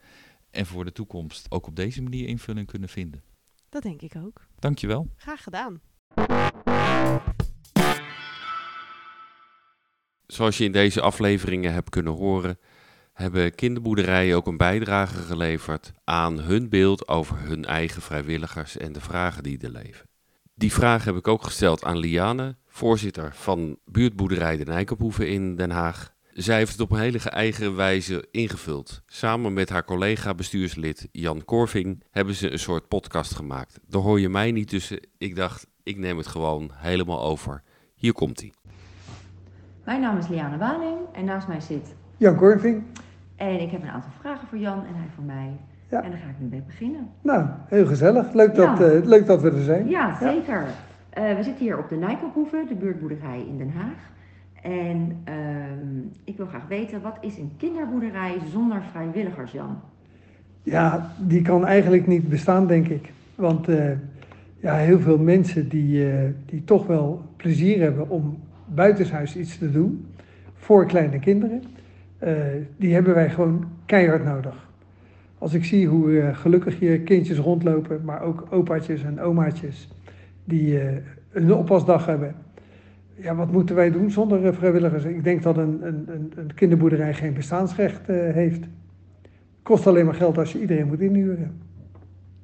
En 0.50 0.66
voor 0.66 0.84
de 0.84 0.92
toekomst 0.92 1.46
ook 1.50 1.66
op 1.66 1.76
deze 1.76 2.02
manier 2.02 2.28
invulling 2.28 2.66
kunnen 2.66 2.88
vinden. 2.88 3.22
Dat 3.68 3.82
denk 3.82 4.02
ik 4.02 4.12
ook. 4.16 4.46
Dankjewel. 4.58 5.10
Graag 5.16 5.42
gedaan. 5.42 5.80
Zoals 10.26 10.58
je 10.58 10.64
in 10.64 10.72
deze 10.72 11.00
afleveringen 11.00 11.72
hebt 11.72 11.90
kunnen 11.90 12.12
horen, 12.12 12.58
hebben 13.12 13.54
kinderboerderijen 13.54 14.36
ook 14.36 14.46
een 14.46 14.56
bijdrage 14.56 15.22
geleverd 15.22 15.92
aan 16.04 16.40
hun 16.40 16.68
beeld 16.68 17.08
over 17.08 17.38
hun 17.38 17.64
eigen 17.64 18.02
vrijwilligers 18.02 18.76
en 18.76 18.92
de 18.92 19.00
vragen 19.00 19.42
die 19.42 19.58
er 19.58 19.70
leven. 19.70 20.08
Die 20.54 20.72
vraag 20.72 21.04
heb 21.04 21.16
ik 21.16 21.28
ook 21.28 21.44
gesteld 21.44 21.84
aan 21.84 21.98
Liane, 21.98 22.56
voorzitter 22.76 23.34
van 23.34 23.78
buurtboerderij 23.84 24.56
de 24.56 24.64
Nijkerhoeve 24.64 25.28
in 25.28 25.56
Den 25.56 25.70
Haag. 25.70 26.14
Zij 26.32 26.56
heeft 26.56 26.72
het 26.72 26.80
op 26.80 26.90
een 26.90 26.98
hele 26.98 27.18
eigen 27.18 27.76
wijze 27.76 28.28
ingevuld. 28.30 29.02
Samen 29.06 29.52
met 29.52 29.68
haar 29.68 29.84
collega 29.84 30.34
bestuurslid 30.34 31.08
Jan 31.12 31.44
Korving 31.44 32.02
hebben 32.10 32.34
ze 32.34 32.52
een 32.52 32.58
soort 32.58 32.88
podcast 32.88 33.34
gemaakt. 33.34 33.80
Daar 33.88 34.02
hoor 34.02 34.20
je 34.20 34.28
mij 34.28 34.52
niet 34.52 34.68
tussen. 34.68 35.00
Ik 35.18 35.36
dacht, 35.36 35.66
ik 35.82 35.98
neem 35.98 36.16
het 36.16 36.26
gewoon 36.26 36.70
helemaal 36.74 37.22
over. 37.22 37.62
Hier 37.94 38.12
komt 38.12 38.40
hij. 38.40 38.52
Mijn 39.84 40.00
naam 40.00 40.18
is 40.18 40.28
Liane 40.28 40.58
Waling 40.58 40.98
en 41.12 41.24
naast 41.24 41.48
mij 41.48 41.60
zit 41.60 41.94
Jan 42.16 42.36
Korving. 42.36 42.82
En 43.36 43.60
ik 43.60 43.70
heb 43.70 43.82
een 43.82 43.90
aantal 43.90 44.12
vragen 44.20 44.48
voor 44.48 44.58
Jan 44.58 44.78
en 44.78 44.94
hij 44.94 45.08
voor 45.14 45.24
mij. 45.24 45.60
Ja. 45.90 46.02
En 46.02 46.10
daar 46.10 46.18
ga 46.18 46.28
ik 46.28 46.38
nu 46.38 46.46
mee 46.46 46.62
beginnen. 46.66 47.10
Nou, 47.22 47.46
heel 47.66 47.86
gezellig. 47.86 48.32
Leuk, 48.32 48.54
dat, 48.54 48.80
uh, 48.80 49.04
leuk 49.04 49.26
dat 49.26 49.42
we 49.42 49.50
er 49.50 49.62
zijn. 49.62 49.88
Ja, 49.88 50.18
zeker. 50.18 50.60
Ja. 50.60 50.85
Uh, 51.18 51.36
we 51.36 51.42
zitten 51.42 51.64
hier 51.64 51.78
op 51.78 51.88
de 51.88 51.96
Nijkelhoeve, 51.96 52.64
de 52.68 52.74
buurtboerderij 52.74 53.44
in 53.48 53.58
Den 53.58 53.70
Haag. 53.70 54.10
En 54.62 55.22
uh, 55.28 55.34
ik 56.24 56.36
wil 56.36 56.46
graag 56.46 56.66
weten, 56.68 57.02
wat 57.02 57.16
is 57.20 57.38
een 57.38 57.50
kinderboerderij 57.56 58.36
zonder 58.52 58.82
vrijwilligers, 58.90 59.52
Jan? 59.52 59.80
Ja, 60.62 61.10
die 61.18 61.42
kan 61.42 61.66
eigenlijk 61.66 62.06
niet 62.06 62.28
bestaan, 62.28 62.66
denk 62.66 62.88
ik. 62.88 63.12
Want 63.34 63.68
uh, 63.68 63.90
ja, 64.60 64.76
heel 64.76 65.00
veel 65.00 65.18
mensen 65.18 65.68
die, 65.68 66.08
die 66.46 66.64
toch 66.64 66.86
wel 66.86 67.22
plezier 67.36 67.80
hebben 67.80 68.08
om 68.08 68.38
buitenshuis 68.66 69.36
iets 69.36 69.58
te 69.58 69.70
doen 69.70 70.06
voor 70.54 70.86
kleine 70.86 71.18
kinderen, 71.18 71.62
die 72.76 72.94
hebben 72.94 73.14
wij 73.14 73.30
gewoon 73.30 73.64
keihard 73.86 74.24
nodig. 74.24 74.68
Als 75.38 75.54
ik 75.54 75.64
zie 75.64 75.86
hoe 75.86 76.30
gelukkig 76.32 76.78
hier 76.78 77.00
kindjes 77.00 77.38
rondlopen, 77.38 78.00
maar 78.04 78.22
ook 78.22 78.46
opaatjes 78.50 79.02
en 79.02 79.20
omaatjes 79.20 79.88
die 80.46 80.82
uh, 80.82 80.96
een 81.30 81.54
oppasdag 81.54 82.06
hebben. 82.06 82.34
Ja, 83.14 83.34
wat 83.34 83.52
moeten 83.52 83.74
wij 83.74 83.90
doen 83.90 84.10
zonder 84.10 84.44
uh, 84.44 84.52
vrijwilligers? 84.52 85.04
Ik 85.04 85.24
denk 85.24 85.42
dat 85.42 85.56
een, 85.56 85.86
een, 85.86 86.32
een 86.36 86.54
kinderboerderij 86.54 87.14
geen 87.14 87.34
bestaansrecht 87.34 88.06
heeft. 88.06 88.64
Kost 89.62 89.86
alleen 89.86 90.04
maar 90.04 90.14
geld 90.14 90.38
als 90.38 90.52
je 90.52 90.60
iedereen 90.60 90.86
moet 90.86 91.00
inhuren. 91.00 91.60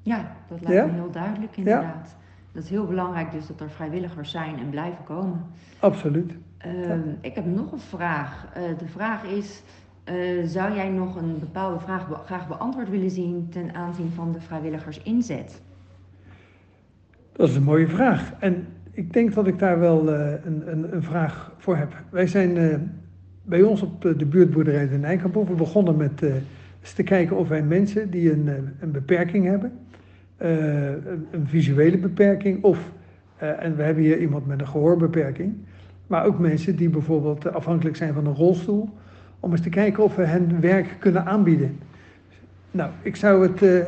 Ja, 0.03 0.37
dat 0.49 0.61
lijkt 0.61 0.77
ja? 0.77 0.87
me 0.87 0.93
heel 0.93 1.11
duidelijk 1.11 1.57
inderdaad. 1.57 2.09
Ja? 2.09 2.21
Dat 2.53 2.63
is 2.63 2.71
heel 2.71 2.87
belangrijk 2.87 3.33
dus 3.33 3.47
dat 3.47 3.61
er 3.61 3.71
vrijwilligers 3.71 4.31
zijn 4.31 4.59
en 4.59 4.71
blijven 4.71 5.05
komen. 5.05 5.41
Absoluut. 5.79 6.33
Ehm, 6.59 7.01
ik 7.21 7.35
heb 7.35 7.47
nog 7.47 7.73
een 7.73 7.81
vraag. 7.81 8.53
de 8.79 8.87
vraag 8.87 9.25
is, 9.25 9.63
uh, 10.05 10.47
zou 10.47 10.75
jij 10.75 10.89
nog 10.89 11.17
een 11.17 11.39
bepaalde 11.39 11.81
vraag 11.81 12.09
be 12.09 12.15
graag 12.15 12.49
beantwoord 12.49 12.89
willen 12.89 13.11
zien 13.11 13.49
ten 13.51 13.75
aanzien 13.75 14.11
van 14.11 14.33
de 14.33 14.41
vrijwilligersinzet? 14.41 15.63
Dat 17.33 17.49
is 17.49 17.57
een 17.57 17.63
mooie 17.63 17.89
vraag. 17.89 18.33
En 18.39 18.67
ik 18.91 19.13
denk 19.13 19.35
dat 19.35 19.47
ik 19.47 19.59
daar 19.59 19.79
wel 19.79 20.09
uh, 20.09 20.31
een, 20.45 20.63
een, 20.73 20.95
een, 20.95 21.03
vraag 21.03 21.53
voor 21.59 21.77
heb. 21.77 21.93
Wij 22.11 22.27
zijn 22.27 22.57
uh, 22.57 22.75
bij 23.43 23.63
ons 23.63 23.83
op 23.83 24.03
de 24.03 24.27
buurtboerderij 24.27 24.89
de 24.89 24.97
Nijkamp. 24.97 25.35
We 25.35 25.55
begonnen 25.55 25.97
met 25.97 26.23
eens 26.23 26.93
te 26.93 27.03
kijken 27.03 27.37
of 27.37 27.49
wij 27.49 27.63
mensen 27.63 28.11
die 28.11 28.33
een, 28.33 28.49
een 28.81 28.91
beperking 28.91 29.45
hebben, 29.45 29.73
een, 30.37 31.27
een, 31.31 31.47
visuele 31.47 31.99
beperking 31.99 32.63
of, 32.63 32.91
en 33.37 33.77
we 33.77 33.83
hebben 33.83 34.03
hier 34.03 34.19
iemand 34.19 34.47
met 34.47 34.61
een 34.61 34.69
gehoorbeperking, 34.69 35.55
maar 36.07 36.25
ook 36.25 36.39
mensen 36.39 36.77
die 36.77 36.89
bijvoorbeeld 36.89 37.53
afhankelijk 37.53 37.97
zijn 37.97 38.15
van 38.15 38.27
een 38.27 38.35
rolstoel 38.35 38.89
om 39.41 39.51
eens 39.51 39.61
te 39.61 39.69
kijken 39.69 40.03
of 40.03 40.17
we 40.17 40.25
hen 40.25 40.61
werk 40.61 40.97
kunnen 40.99 41.25
aanbieden. 41.25 41.79
Nou, 42.71 42.91
ik 43.03 43.17
zou 43.17 43.49
het 43.49 43.87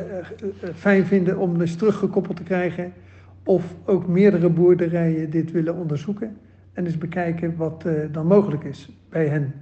fijn 0.75 1.05
vinden 1.05 1.37
om 1.37 1.61
eens 1.61 1.75
teruggekoppeld 1.75 2.37
te 2.37 2.43
krijgen 2.43 2.93
of 3.45 3.75
ook 3.85 4.07
meerdere 4.07 4.49
boerderijen 4.49 5.29
dit 5.29 5.51
willen 5.51 5.75
onderzoeken 5.75 6.37
en 6.73 6.85
eens 6.85 6.97
bekijken 6.97 7.55
wat 7.55 7.83
uh, 7.85 7.93
dan 8.11 8.27
mogelijk 8.27 8.63
is 8.63 8.89
bij 9.09 9.27
hen. 9.27 9.53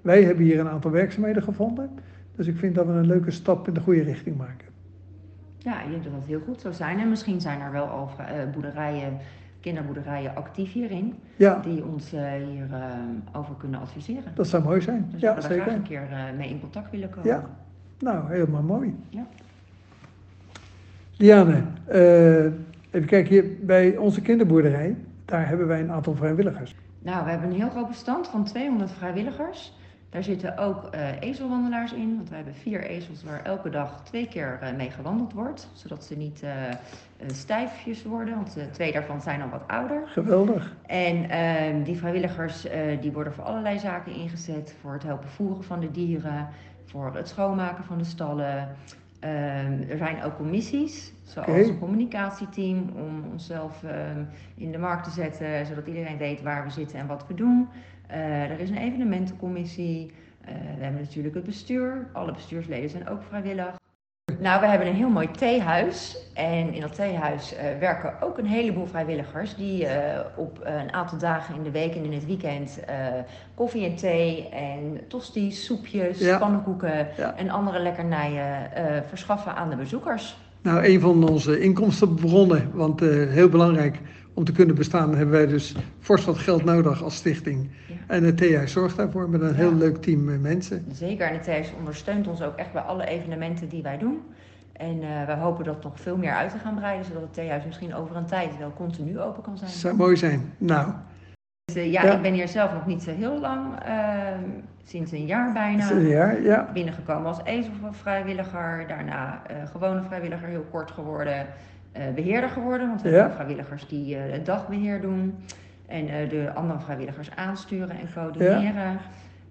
Wij 0.00 0.22
hebben 0.22 0.44
hier 0.44 0.60
een 0.60 0.68
aantal 0.68 0.90
werkzaamheden 0.90 1.42
gevonden, 1.42 1.90
dus 2.36 2.46
ik 2.46 2.56
vind 2.56 2.74
dat 2.74 2.86
we 2.86 2.92
een 2.92 3.06
leuke 3.06 3.30
stap 3.30 3.68
in 3.68 3.74
de 3.74 3.80
goede 3.80 4.02
richting 4.02 4.36
maken. 4.36 4.68
Ja, 5.58 5.82
je 5.82 6.00
dat 6.00 6.12
dat 6.12 6.26
heel 6.26 6.40
goed 6.40 6.60
zou 6.60 6.74
zijn. 6.74 6.98
En 6.98 7.08
misschien 7.08 7.40
zijn 7.40 7.60
er 7.60 7.72
wel 7.72 7.86
al 7.86 8.10
boerderijen 8.52 9.18
kinderboerderijen 9.60 10.36
actief 10.36 10.72
hierin. 10.72 11.14
Ja. 11.36 11.60
Die 11.64 11.84
ons 11.84 12.14
uh, 12.14 12.32
hierover 12.32 12.76
uh, 12.76 13.38
over 13.40 13.54
kunnen 13.54 13.80
adviseren. 13.80 14.32
Dat 14.34 14.46
zou 14.46 14.62
mooi 14.62 14.80
zijn. 14.80 15.08
Dus 15.12 15.20
ja, 15.20 15.34
we 15.34 15.40
zeker. 15.40 15.62
graag 15.62 15.74
een 15.74 15.82
keer 15.82 16.08
mee 16.36 16.48
in 16.48 16.60
contact 16.60 16.90
willen 16.90 17.10
komen. 17.10 17.30
Ja, 17.30 17.48
nou 17.98 18.32
helemaal 18.32 18.62
mooi. 18.62 18.94
Ja. 19.08 19.26
Diane, 21.16 21.62
even 22.90 23.08
kijken 23.08 23.30
hier 23.32 23.44
bij 23.60 23.96
onze 23.96 24.20
kinderboerderij. 24.20 24.96
Daar 25.24 25.48
hebben 25.48 25.66
wij 25.66 25.80
een 25.80 25.92
aantal 25.92 26.14
vrijwilligers. 26.14 26.74
Nou, 26.98 27.24
we 27.24 27.30
hebben 27.30 27.50
een 27.50 27.56
heel 27.56 27.70
groot 27.70 27.88
bestand 27.88 28.28
van 28.28 28.44
200 28.44 28.90
vrijwilligers. 28.90 29.78
Daar 30.10 30.22
zitten 30.22 30.58
ook 30.58 30.94
uh, 30.94 31.20
ezelwandelaars 31.20 31.92
in, 31.92 32.16
want 32.16 32.28
we 32.28 32.34
hebben 32.34 32.54
vier 32.54 32.82
ezels 32.82 33.24
waar 33.24 33.42
elke 33.44 33.70
dag 33.70 34.02
twee 34.04 34.28
keer 34.28 34.58
uh, 34.62 34.76
mee 34.76 34.90
gewandeld 34.90 35.32
wordt. 35.32 35.68
Zodat 35.72 36.04
ze 36.04 36.16
niet 36.16 36.42
uh, 36.44 36.50
stijfjes 37.26 38.04
worden, 38.04 38.34
want 38.34 38.56
twee 38.72 38.92
daarvan 38.92 39.20
zijn 39.20 39.42
al 39.42 39.48
wat 39.48 39.62
ouder. 39.66 40.02
Geweldig. 40.06 40.76
En 40.86 41.30
ehm, 41.30 41.82
die 41.82 41.96
vrijwilligers 41.96 42.66
die 43.00 43.12
worden 43.12 43.32
voor 43.32 43.44
allerlei 43.44 43.78
zaken 43.78 44.12
ingezet. 44.12 44.74
Voor 44.80 44.92
het 44.92 45.02
helpen 45.02 45.28
voeren 45.28 45.64
van 45.64 45.80
de 45.80 45.90
dieren, 45.90 46.48
voor 46.84 47.14
het 47.14 47.28
schoonmaken 47.28 47.84
van 47.84 47.98
de 47.98 48.04
stallen. 48.04 48.68
Ehm, 49.82 49.90
er 49.90 49.96
zijn 49.96 50.22
ook 50.22 50.36
commissies, 50.36 51.12
zoals 51.22 51.48
okay. 51.48 51.62
een 51.62 51.78
communicatieteam, 51.78 52.90
om 52.96 53.24
onszelf 53.32 53.84
ehm, 53.84 54.24
in 54.54 54.72
de 54.72 54.78
markt 54.78 55.04
te 55.04 55.10
zetten, 55.10 55.66
zodat 55.66 55.86
iedereen 55.86 56.18
weet 56.18 56.42
waar 56.42 56.64
we 56.64 56.70
zitten 56.70 56.98
en 56.98 57.06
wat 57.06 57.26
we 57.26 57.34
doen. 57.34 57.68
Uh, 58.10 58.50
er 58.50 58.60
is 58.60 58.70
een 58.70 58.76
evenementencommissie. 58.76 60.12
We 60.44 60.82
hebben 60.84 61.00
natuurlijk 61.00 61.34
het 61.34 61.44
bestuur. 61.44 62.08
Alle 62.12 62.32
bestuursleden 62.32 62.90
zijn 62.90 63.08
ook 63.08 63.22
vrijwillig. 63.22 63.74
Nou, 64.40 64.60
we 64.60 64.66
hebben 64.66 64.88
een 64.88 64.94
heel 64.94 65.08
mooi 65.08 65.30
theehuis. 65.30 66.18
En 66.34 66.74
in 66.74 66.80
dat 66.80 66.94
theehuis 66.94 67.52
uh, 67.52 67.58
werken 67.80 68.22
ook 68.22 68.38
een 68.38 68.46
heleboel 68.46 68.86
vrijwilligers 68.86 69.54
die 69.54 69.82
uh, 69.82 69.88
op 70.36 70.60
een 70.62 70.92
aantal 70.92 71.18
dagen 71.18 71.54
in 71.54 71.62
de 71.62 71.70
week 71.70 71.94
en 71.94 72.04
in 72.04 72.12
het 72.12 72.26
weekend 72.26 72.78
uh, 72.88 72.94
koffie 73.54 73.84
en 73.84 73.94
thee 73.94 74.48
en 74.48 75.00
tosties, 75.08 75.64
soepjes, 75.64 76.18
ja. 76.18 76.38
pannenkoeken 76.38 77.08
ja. 77.16 77.34
en 77.36 77.50
andere 77.50 77.78
lekkernijen 77.78 78.70
verschaffen 79.08 79.54
aan 79.54 79.70
de 79.70 79.76
bezoekers. 79.76 80.36
Nou, 80.62 80.84
een 80.84 81.00
van 81.00 81.28
onze 81.28 81.60
inkomstenbronnen, 81.60 82.70
want 82.74 83.00
heel 83.00 83.48
belangrijk 83.48 83.98
om 84.40 84.46
te 84.46 84.52
kunnen 84.52 84.76
bestaan, 84.76 85.08
hebben 85.08 85.34
wij 85.34 85.46
dus 85.46 85.74
fors 85.98 86.24
wat 86.24 86.38
geld 86.38 86.64
nodig 86.64 87.02
als 87.02 87.14
stichting. 87.14 87.70
Ja. 87.86 87.94
En 88.06 88.24
het 88.24 88.36
theehuis 88.36 88.72
zorgt 88.72 88.96
daarvoor 88.96 89.30
met 89.30 89.40
een 89.40 89.54
heel 89.54 89.74
leuk 89.74 89.96
team 89.96 90.40
mensen. 90.40 90.84
Zeker, 90.92 91.26
en 91.26 91.32
het 91.32 91.42
theehuis 91.42 91.72
ondersteunt 91.78 92.28
ons 92.28 92.42
ook 92.42 92.56
echt 92.56 92.72
bij 92.72 92.82
alle 92.82 93.06
evenementen 93.06 93.68
die 93.68 93.82
wij 93.82 93.98
doen. 93.98 94.20
En 94.72 94.96
uh, 94.96 95.26
we 95.26 95.32
hopen 95.32 95.64
dat 95.64 95.82
nog 95.82 96.00
veel 96.00 96.16
meer 96.16 96.32
uit 96.32 96.50
te 96.50 96.58
gaan 96.58 96.74
breiden, 96.74 97.04
zodat 97.04 97.22
het 97.22 97.32
theehuis 97.32 97.64
misschien 97.64 97.94
over 97.94 98.16
een 98.16 98.26
tijd 98.26 98.58
wel 98.58 98.72
continu 98.76 99.20
open 99.20 99.42
kan 99.42 99.58
zijn. 99.58 99.70
Zou 99.70 99.96
mooi 99.96 100.16
zijn. 100.16 100.52
Nou. 100.58 100.92
Dus, 101.64 101.76
uh, 101.76 101.92
ja, 101.92 102.02
ja, 102.02 102.14
ik 102.14 102.22
ben 102.22 102.32
hier 102.32 102.48
zelf 102.48 102.72
nog 102.72 102.86
niet 102.86 103.02
zo 103.02 103.10
heel 103.10 103.40
lang, 103.40 103.86
uh, 103.88 103.94
sinds 104.84 105.12
een 105.12 105.26
jaar 105.26 105.52
bijna. 105.52 105.86
Sinds 105.86 106.02
een 106.02 106.08
jaar, 106.08 106.42
ja. 106.42 106.70
Binnengekomen 106.72 107.26
als 107.26 107.40
ezelvrijwilliger, 107.44 108.84
daarna 108.88 109.42
gewone 109.72 110.02
vrijwilliger, 110.02 110.48
heel 110.48 110.66
kort 110.70 110.90
geworden. 110.90 111.46
Beheerder 112.14 112.50
geworden, 112.50 112.88
want 112.88 113.02
we 113.02 113.08
ja. 113.08 113.14
hebben 113.14 113.34
vrijwilligers 113.34 113.88
die 113.88 114.16
het 114.16 114.46
dagbeheer 114.46 115.00
doen. 115.00 115.34
En 115.86 116.28
de 116.28 116.50
andere 116.54 116.80
vrijwilligers 116.80 117.30
aansturen 117.36 117.90
en 117.90 118.08
coördineren. 118.14 118.90
Ja. 118.92 119.00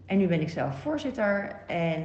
En 0.05 0.17
nu 0.17 0.27
ben 0.27 0.41
ik 0.41 0.49
zelf 0.49 0.79
voorzitter. 0.81 1.51
En 1.67 2.03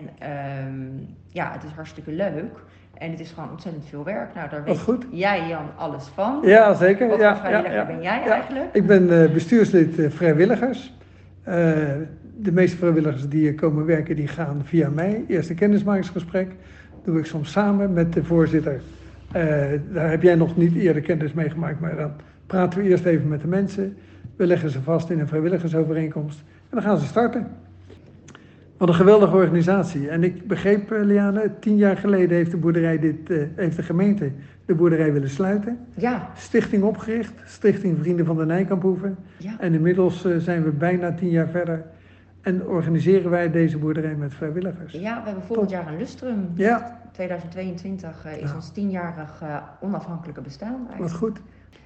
um, 0.68 1.06
ja, 1.28 1.52
het 1.52 1.64
is 1.64 1.70
hartstikke 1.70 2.12
leuk. 2.12 2.62
En 2.94 3.10
het 3.10 3.20
is 3.20 3.30
gewoon 3.30 3.50
ontzettend 3.50 3.84
veel 3.88 4.04
werk. 4.04 4.34
Nou, 4.34 4.48
daar 4.50 4.64
weet 4.64 4.78
goed. 4.78 5.06
jij, 5.10 5.48
Jan, 5.48 5.66
alles 5.76 6.06
van. 6.06 6.40
Ja, 6.42 6.74
zeker. 6.74 7.08
Wat 7.08 7.20
ja, 7.20 7.36
vrijwilliger 7.36 7.74
ja, 7.74 7.86
ben 7.86 8.02
jij 8.02 8.22
eigenlijk? 8.22 8.74
Ik 8.74 8.86
ben 8.86 9.32
bestuurslid 9.32 10.14
vrijwilligers. 10.14 10.94
Uh, 11.48 11.54
de 12.36 12.52
meeste 12.52 12.76
vrijwilligers 12.76 13.28
die 13.28 13.40
hier 13.40 13.54
komen 13.54 13.84
werken, 13.86 14.16
die 14.16 14.28
gaan 14.28 14.60
via 14.64 14.88
mij. 14.88 15.24
Eerste 15.28 15.54
kennismakingsgesprek 15.54 16.50
doe 17.04 17.18
ik 17.18 17.26
soms 17.26 17.52
samen 17.52 17.92
met 17.92 18.12
de 18.12 18.24
voorzitter. 18.24 18.80
Daar 19.92 20.10
heb 20.10 20.22
jij 20.22 20.34
nog 20.34 20.56
niet 20.56 20.74
eerder 20.74 21.02
kennis 21.02 21.32
mee 21.32 21.50
gemaakt, 21.50 21.80
maar 21.80 21.96
dan 21.96 22.10
praten 22.46 22.82
we 22.82 22.88
eerst 22.88 23.04
even 23.04 23.28
met 23.28 23.40
de 23.40 23.48
mensen. 23.48 23.96
We 24.36 24.46
leggen 24.46 24.70
ze 24.70 24.82
vast 24.82 25.10
in 25.10 25.20
een 25.20 25.28
vrijwilligersovereenkomst 25.28 26.38
en 26.40 26.70
dan 26.70 26.82
gaan 26.82 26.98
ze 26.98 27.06
starten. 27.06 27.46
Wat 28.76 28.88
een 28.88 28.94
geweldige 28.94 29.36
organisatie. 29.36 30.08
En 30.08 30.24
ik 30.24 30.46
begreep, 30.46 30.92
uh, 30.92 31.04
Liane, 31.04 31.50
tien 31.60 31.76
jaar 31.76 31.96
geleden 31.96 32.36
heeft 32.36 32.50
de 32.50 32.56
boerderij 32.56 32.98
dit, 32.98 33.30
uh, 33.30 33.42
heeft 33.54 33.76
de 33.76 33.82
gemeente 33.82 34.30
de 34.66 34.74
boerderij 34.74 35.12
willen 35.12 35.30
sluiten. 35.30 35.78
Ja. 35.94 36.30
Stichting 36.36 36.82
opgericht, 36.82 37.32
Stichting 37.44 37.98
Vrienden 38.00 38.26
van 38.26 38.36
de 38.36 38.46
Nijkamphoeven. 38.46 39.16
Ja. 39.36 39.60
En 39.60 39.74
inmiddels 39.74 40.26
uh, 40.26 40.36
zijn 40.36 40.64
we 40.64 40.70
bijna 40.70 41.12
tien 41.12 41.30
jaar 41.30 41.48
verder. 41.48 41.84
En 42.44 42.66
organiseren 42.66 43.30
wij 43.30 43.50
deze 43.50 43.78
boerderij 43.78 44.14
met 44.14 44.34
vrijwilligers. 44.34 44.92
Ja, 44.92 45.18
we 45.18 45.26
hebben 45.26 45.44
volgend 45.44 45.70
jaar 45.70 45.86
een 45.86 45.96
lustrum. 45.96 46.52
Ja. 46.54 47.00
2022 47.12 48.26
is 48.26 48.50
ja. 48.50 48.54
ons 48.54 48.72
tienjarig 48.72 49.42
onafhankelijke 49.80 50.40
bestaan. 50.40 50.86
Eigenlijk. 50.88 50.98
Wat 50.98 51.12
goed. 51.12 51.40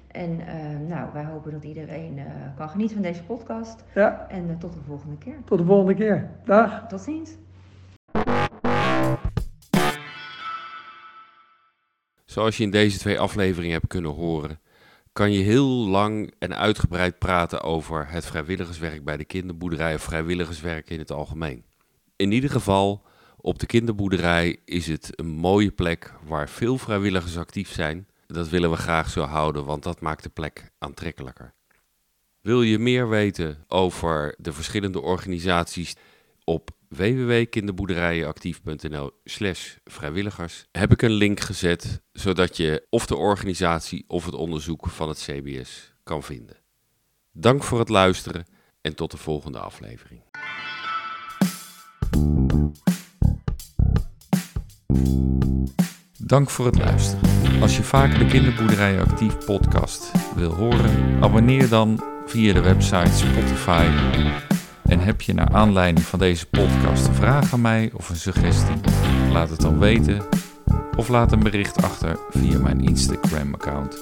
En 0.07 0.39
uh, 0.39 0.45
nou, 0.87 1.09
wij 1.13 1.23
hopen 1.23 1.51
dat 1.51 1.63
iedereen 1.63 2.17
uh, 2.17 2.23
kan 2.57 2.69
genieten 2.69 2.95
van 2.95 3.05
deze 3.05 3.23
podcast. 3.23 3.83
Ja. 3.95 4.27
En 4.29 4.49
uh, 4.49 4.55
tot 4.57 4.73
de 4.73 4.79
volgende 4.87 5.17
keer. 5.17 5.35
Tot 5.45 5.57
de 5.57 5.65
volgende 5.65 5.93
keer. 5.93 6.29
Dag. 6.45 6.87
Tot 6.87 7.01
ziens. 7.01 7.37
Zoals 12.25 12.57
je 12.57 12.63
in 12.63 12.71
deze 12.71 12.99
twee 12.99 13.19
afleveringen 13.19 13.73
hebt 13.73 13.87
kunnen 13.87 14.11
horen, 14.11 14.59
kan 15.13 15.31
je 15.31 15.43
heel 15.43 15.67
lang 15.67 16.33
en 16.39 16.57
uitgebreid 16.57 17.19
praten 17.19 17.61
over 17.61 18.09
het 18.09 18.25
vrijwilligerswerk 18.25 19.03
bij 19.03 19.17
de 19.17 19.25
kinderboerderij 19.25 19.93
of 19.93 20.01
vrijwilligerswerk 20.01 20.89
in 20.89 20.99
het 20.99 21.11
algemeen. 21.11 21.65
In 22.15 22.31
ieder 22.31 22.49
geval, 22.49 23.05
op 23.37 23.59
de 23.59 23.65
kinderboerderij 23.65 24.57
is 24.65 24.87
het 24.87 25.19
een 25.19 25.29
mooie 25.29 25.71
plek 25.71 26.13
waar 26.27 26.49
veel 26.49 26.77
vrijwilligers 26.77 27.37
actief 27.37 27.71
zijn 27.71 28.07
dat 28.27 28.49
willen 28.49 28.69
we 28.69 28.77
graag 28.77 29.09
zo 29.09 29.21
houden, 29.21 29.65
want 29.65 29.83
dat 29.83 30.01
maakt 30.01 30.23
de 30.23 30.29
plek 30.29 30.71
aantrekkelijker. 30.77 31.53
Wil 32.41 32.61
je 32.61 32.79
meer 32.79 33.09
weten 33.09 33.63
over 33.67 34.35
de 34.37 34.53
verschillende 34.53 35.01
organisaties 35.01 35.95
op 36.43 36.69
www.kinderboerderijenactief.nl 36.89 39.11
slash 39.23 39.75
vrijwilligers 39.83 40.65
heb 40.71 40.91
ik 40.91 41.01
een 41.01 41.11
link 41.11 41.39
gezet, 41.39 42.01
zodat 42.11 42.57
je 42.57 42.85
of 42.89 43.05
de 43.05 43.15
organisatie 43.15 44.05
of 44.07 44.25
het 44.25 44.33
onderzoek 44.33 44.87
van 44.87 45.09
het 45.09 45.19
CBS 45.19 45.93
kan 46.03 46.23
vinden. 46.23 46.57
Dank 47.31 47.63
voor 47.63 47.79
het 47.79 47.89
luisteren 47.89 48.45
en 48.81 48.95
tot 48.95 49.11
de 49.11 49.17
volgende 49.17 49.59
aflevering. 49.59 50.21
Dank 56.17 56.49
voor 56.49 56.65
het 56.65 56.77
luisteren. 56.77 57.61
Als 57.61 57.77
je 57.77 57.83
vaker 57.83 58.19
de 58.19 58.25
Kinderboerderij 58.25 59.01
Actief 59.01 59.45
podcast 59.45 60.11
wil 60.35 60.53
horen, 60.53 61.23
abonneer 61.23 61.69
dan 61.69 62.03
via 62.25 62.53
de 62.53 62.61
website 62.61 63.13
Spotify. 63.13 63.85
En 64.89 64.99
heb 64.99 65.21
je 65.21 65.33
naar 65.33 65.49
aanleiding 65.51 66.05
van 66.05 66.19
deze 66.19 66.45
podcast 66.45 67.07
een 67.07 67.13
vraag 67.13 67.53
aan 67.53 67.61
mij 67.61 67.91
of 67.93 68.09
een 68.09 68.15
suggestie? 68.15 68.75
Laat 69.31 69.49
het 69.49 69.61
dan 69.61 69.79
weten 69.79 70.21
of 70.95 71.07
laat 71.07 71.31
een 71.31 71.43
bericht 71.43 71.83
achter 71.83 72.19
via 72.29 72.59
mijn 72.59 72.81
Instagram-account 72.81 73.97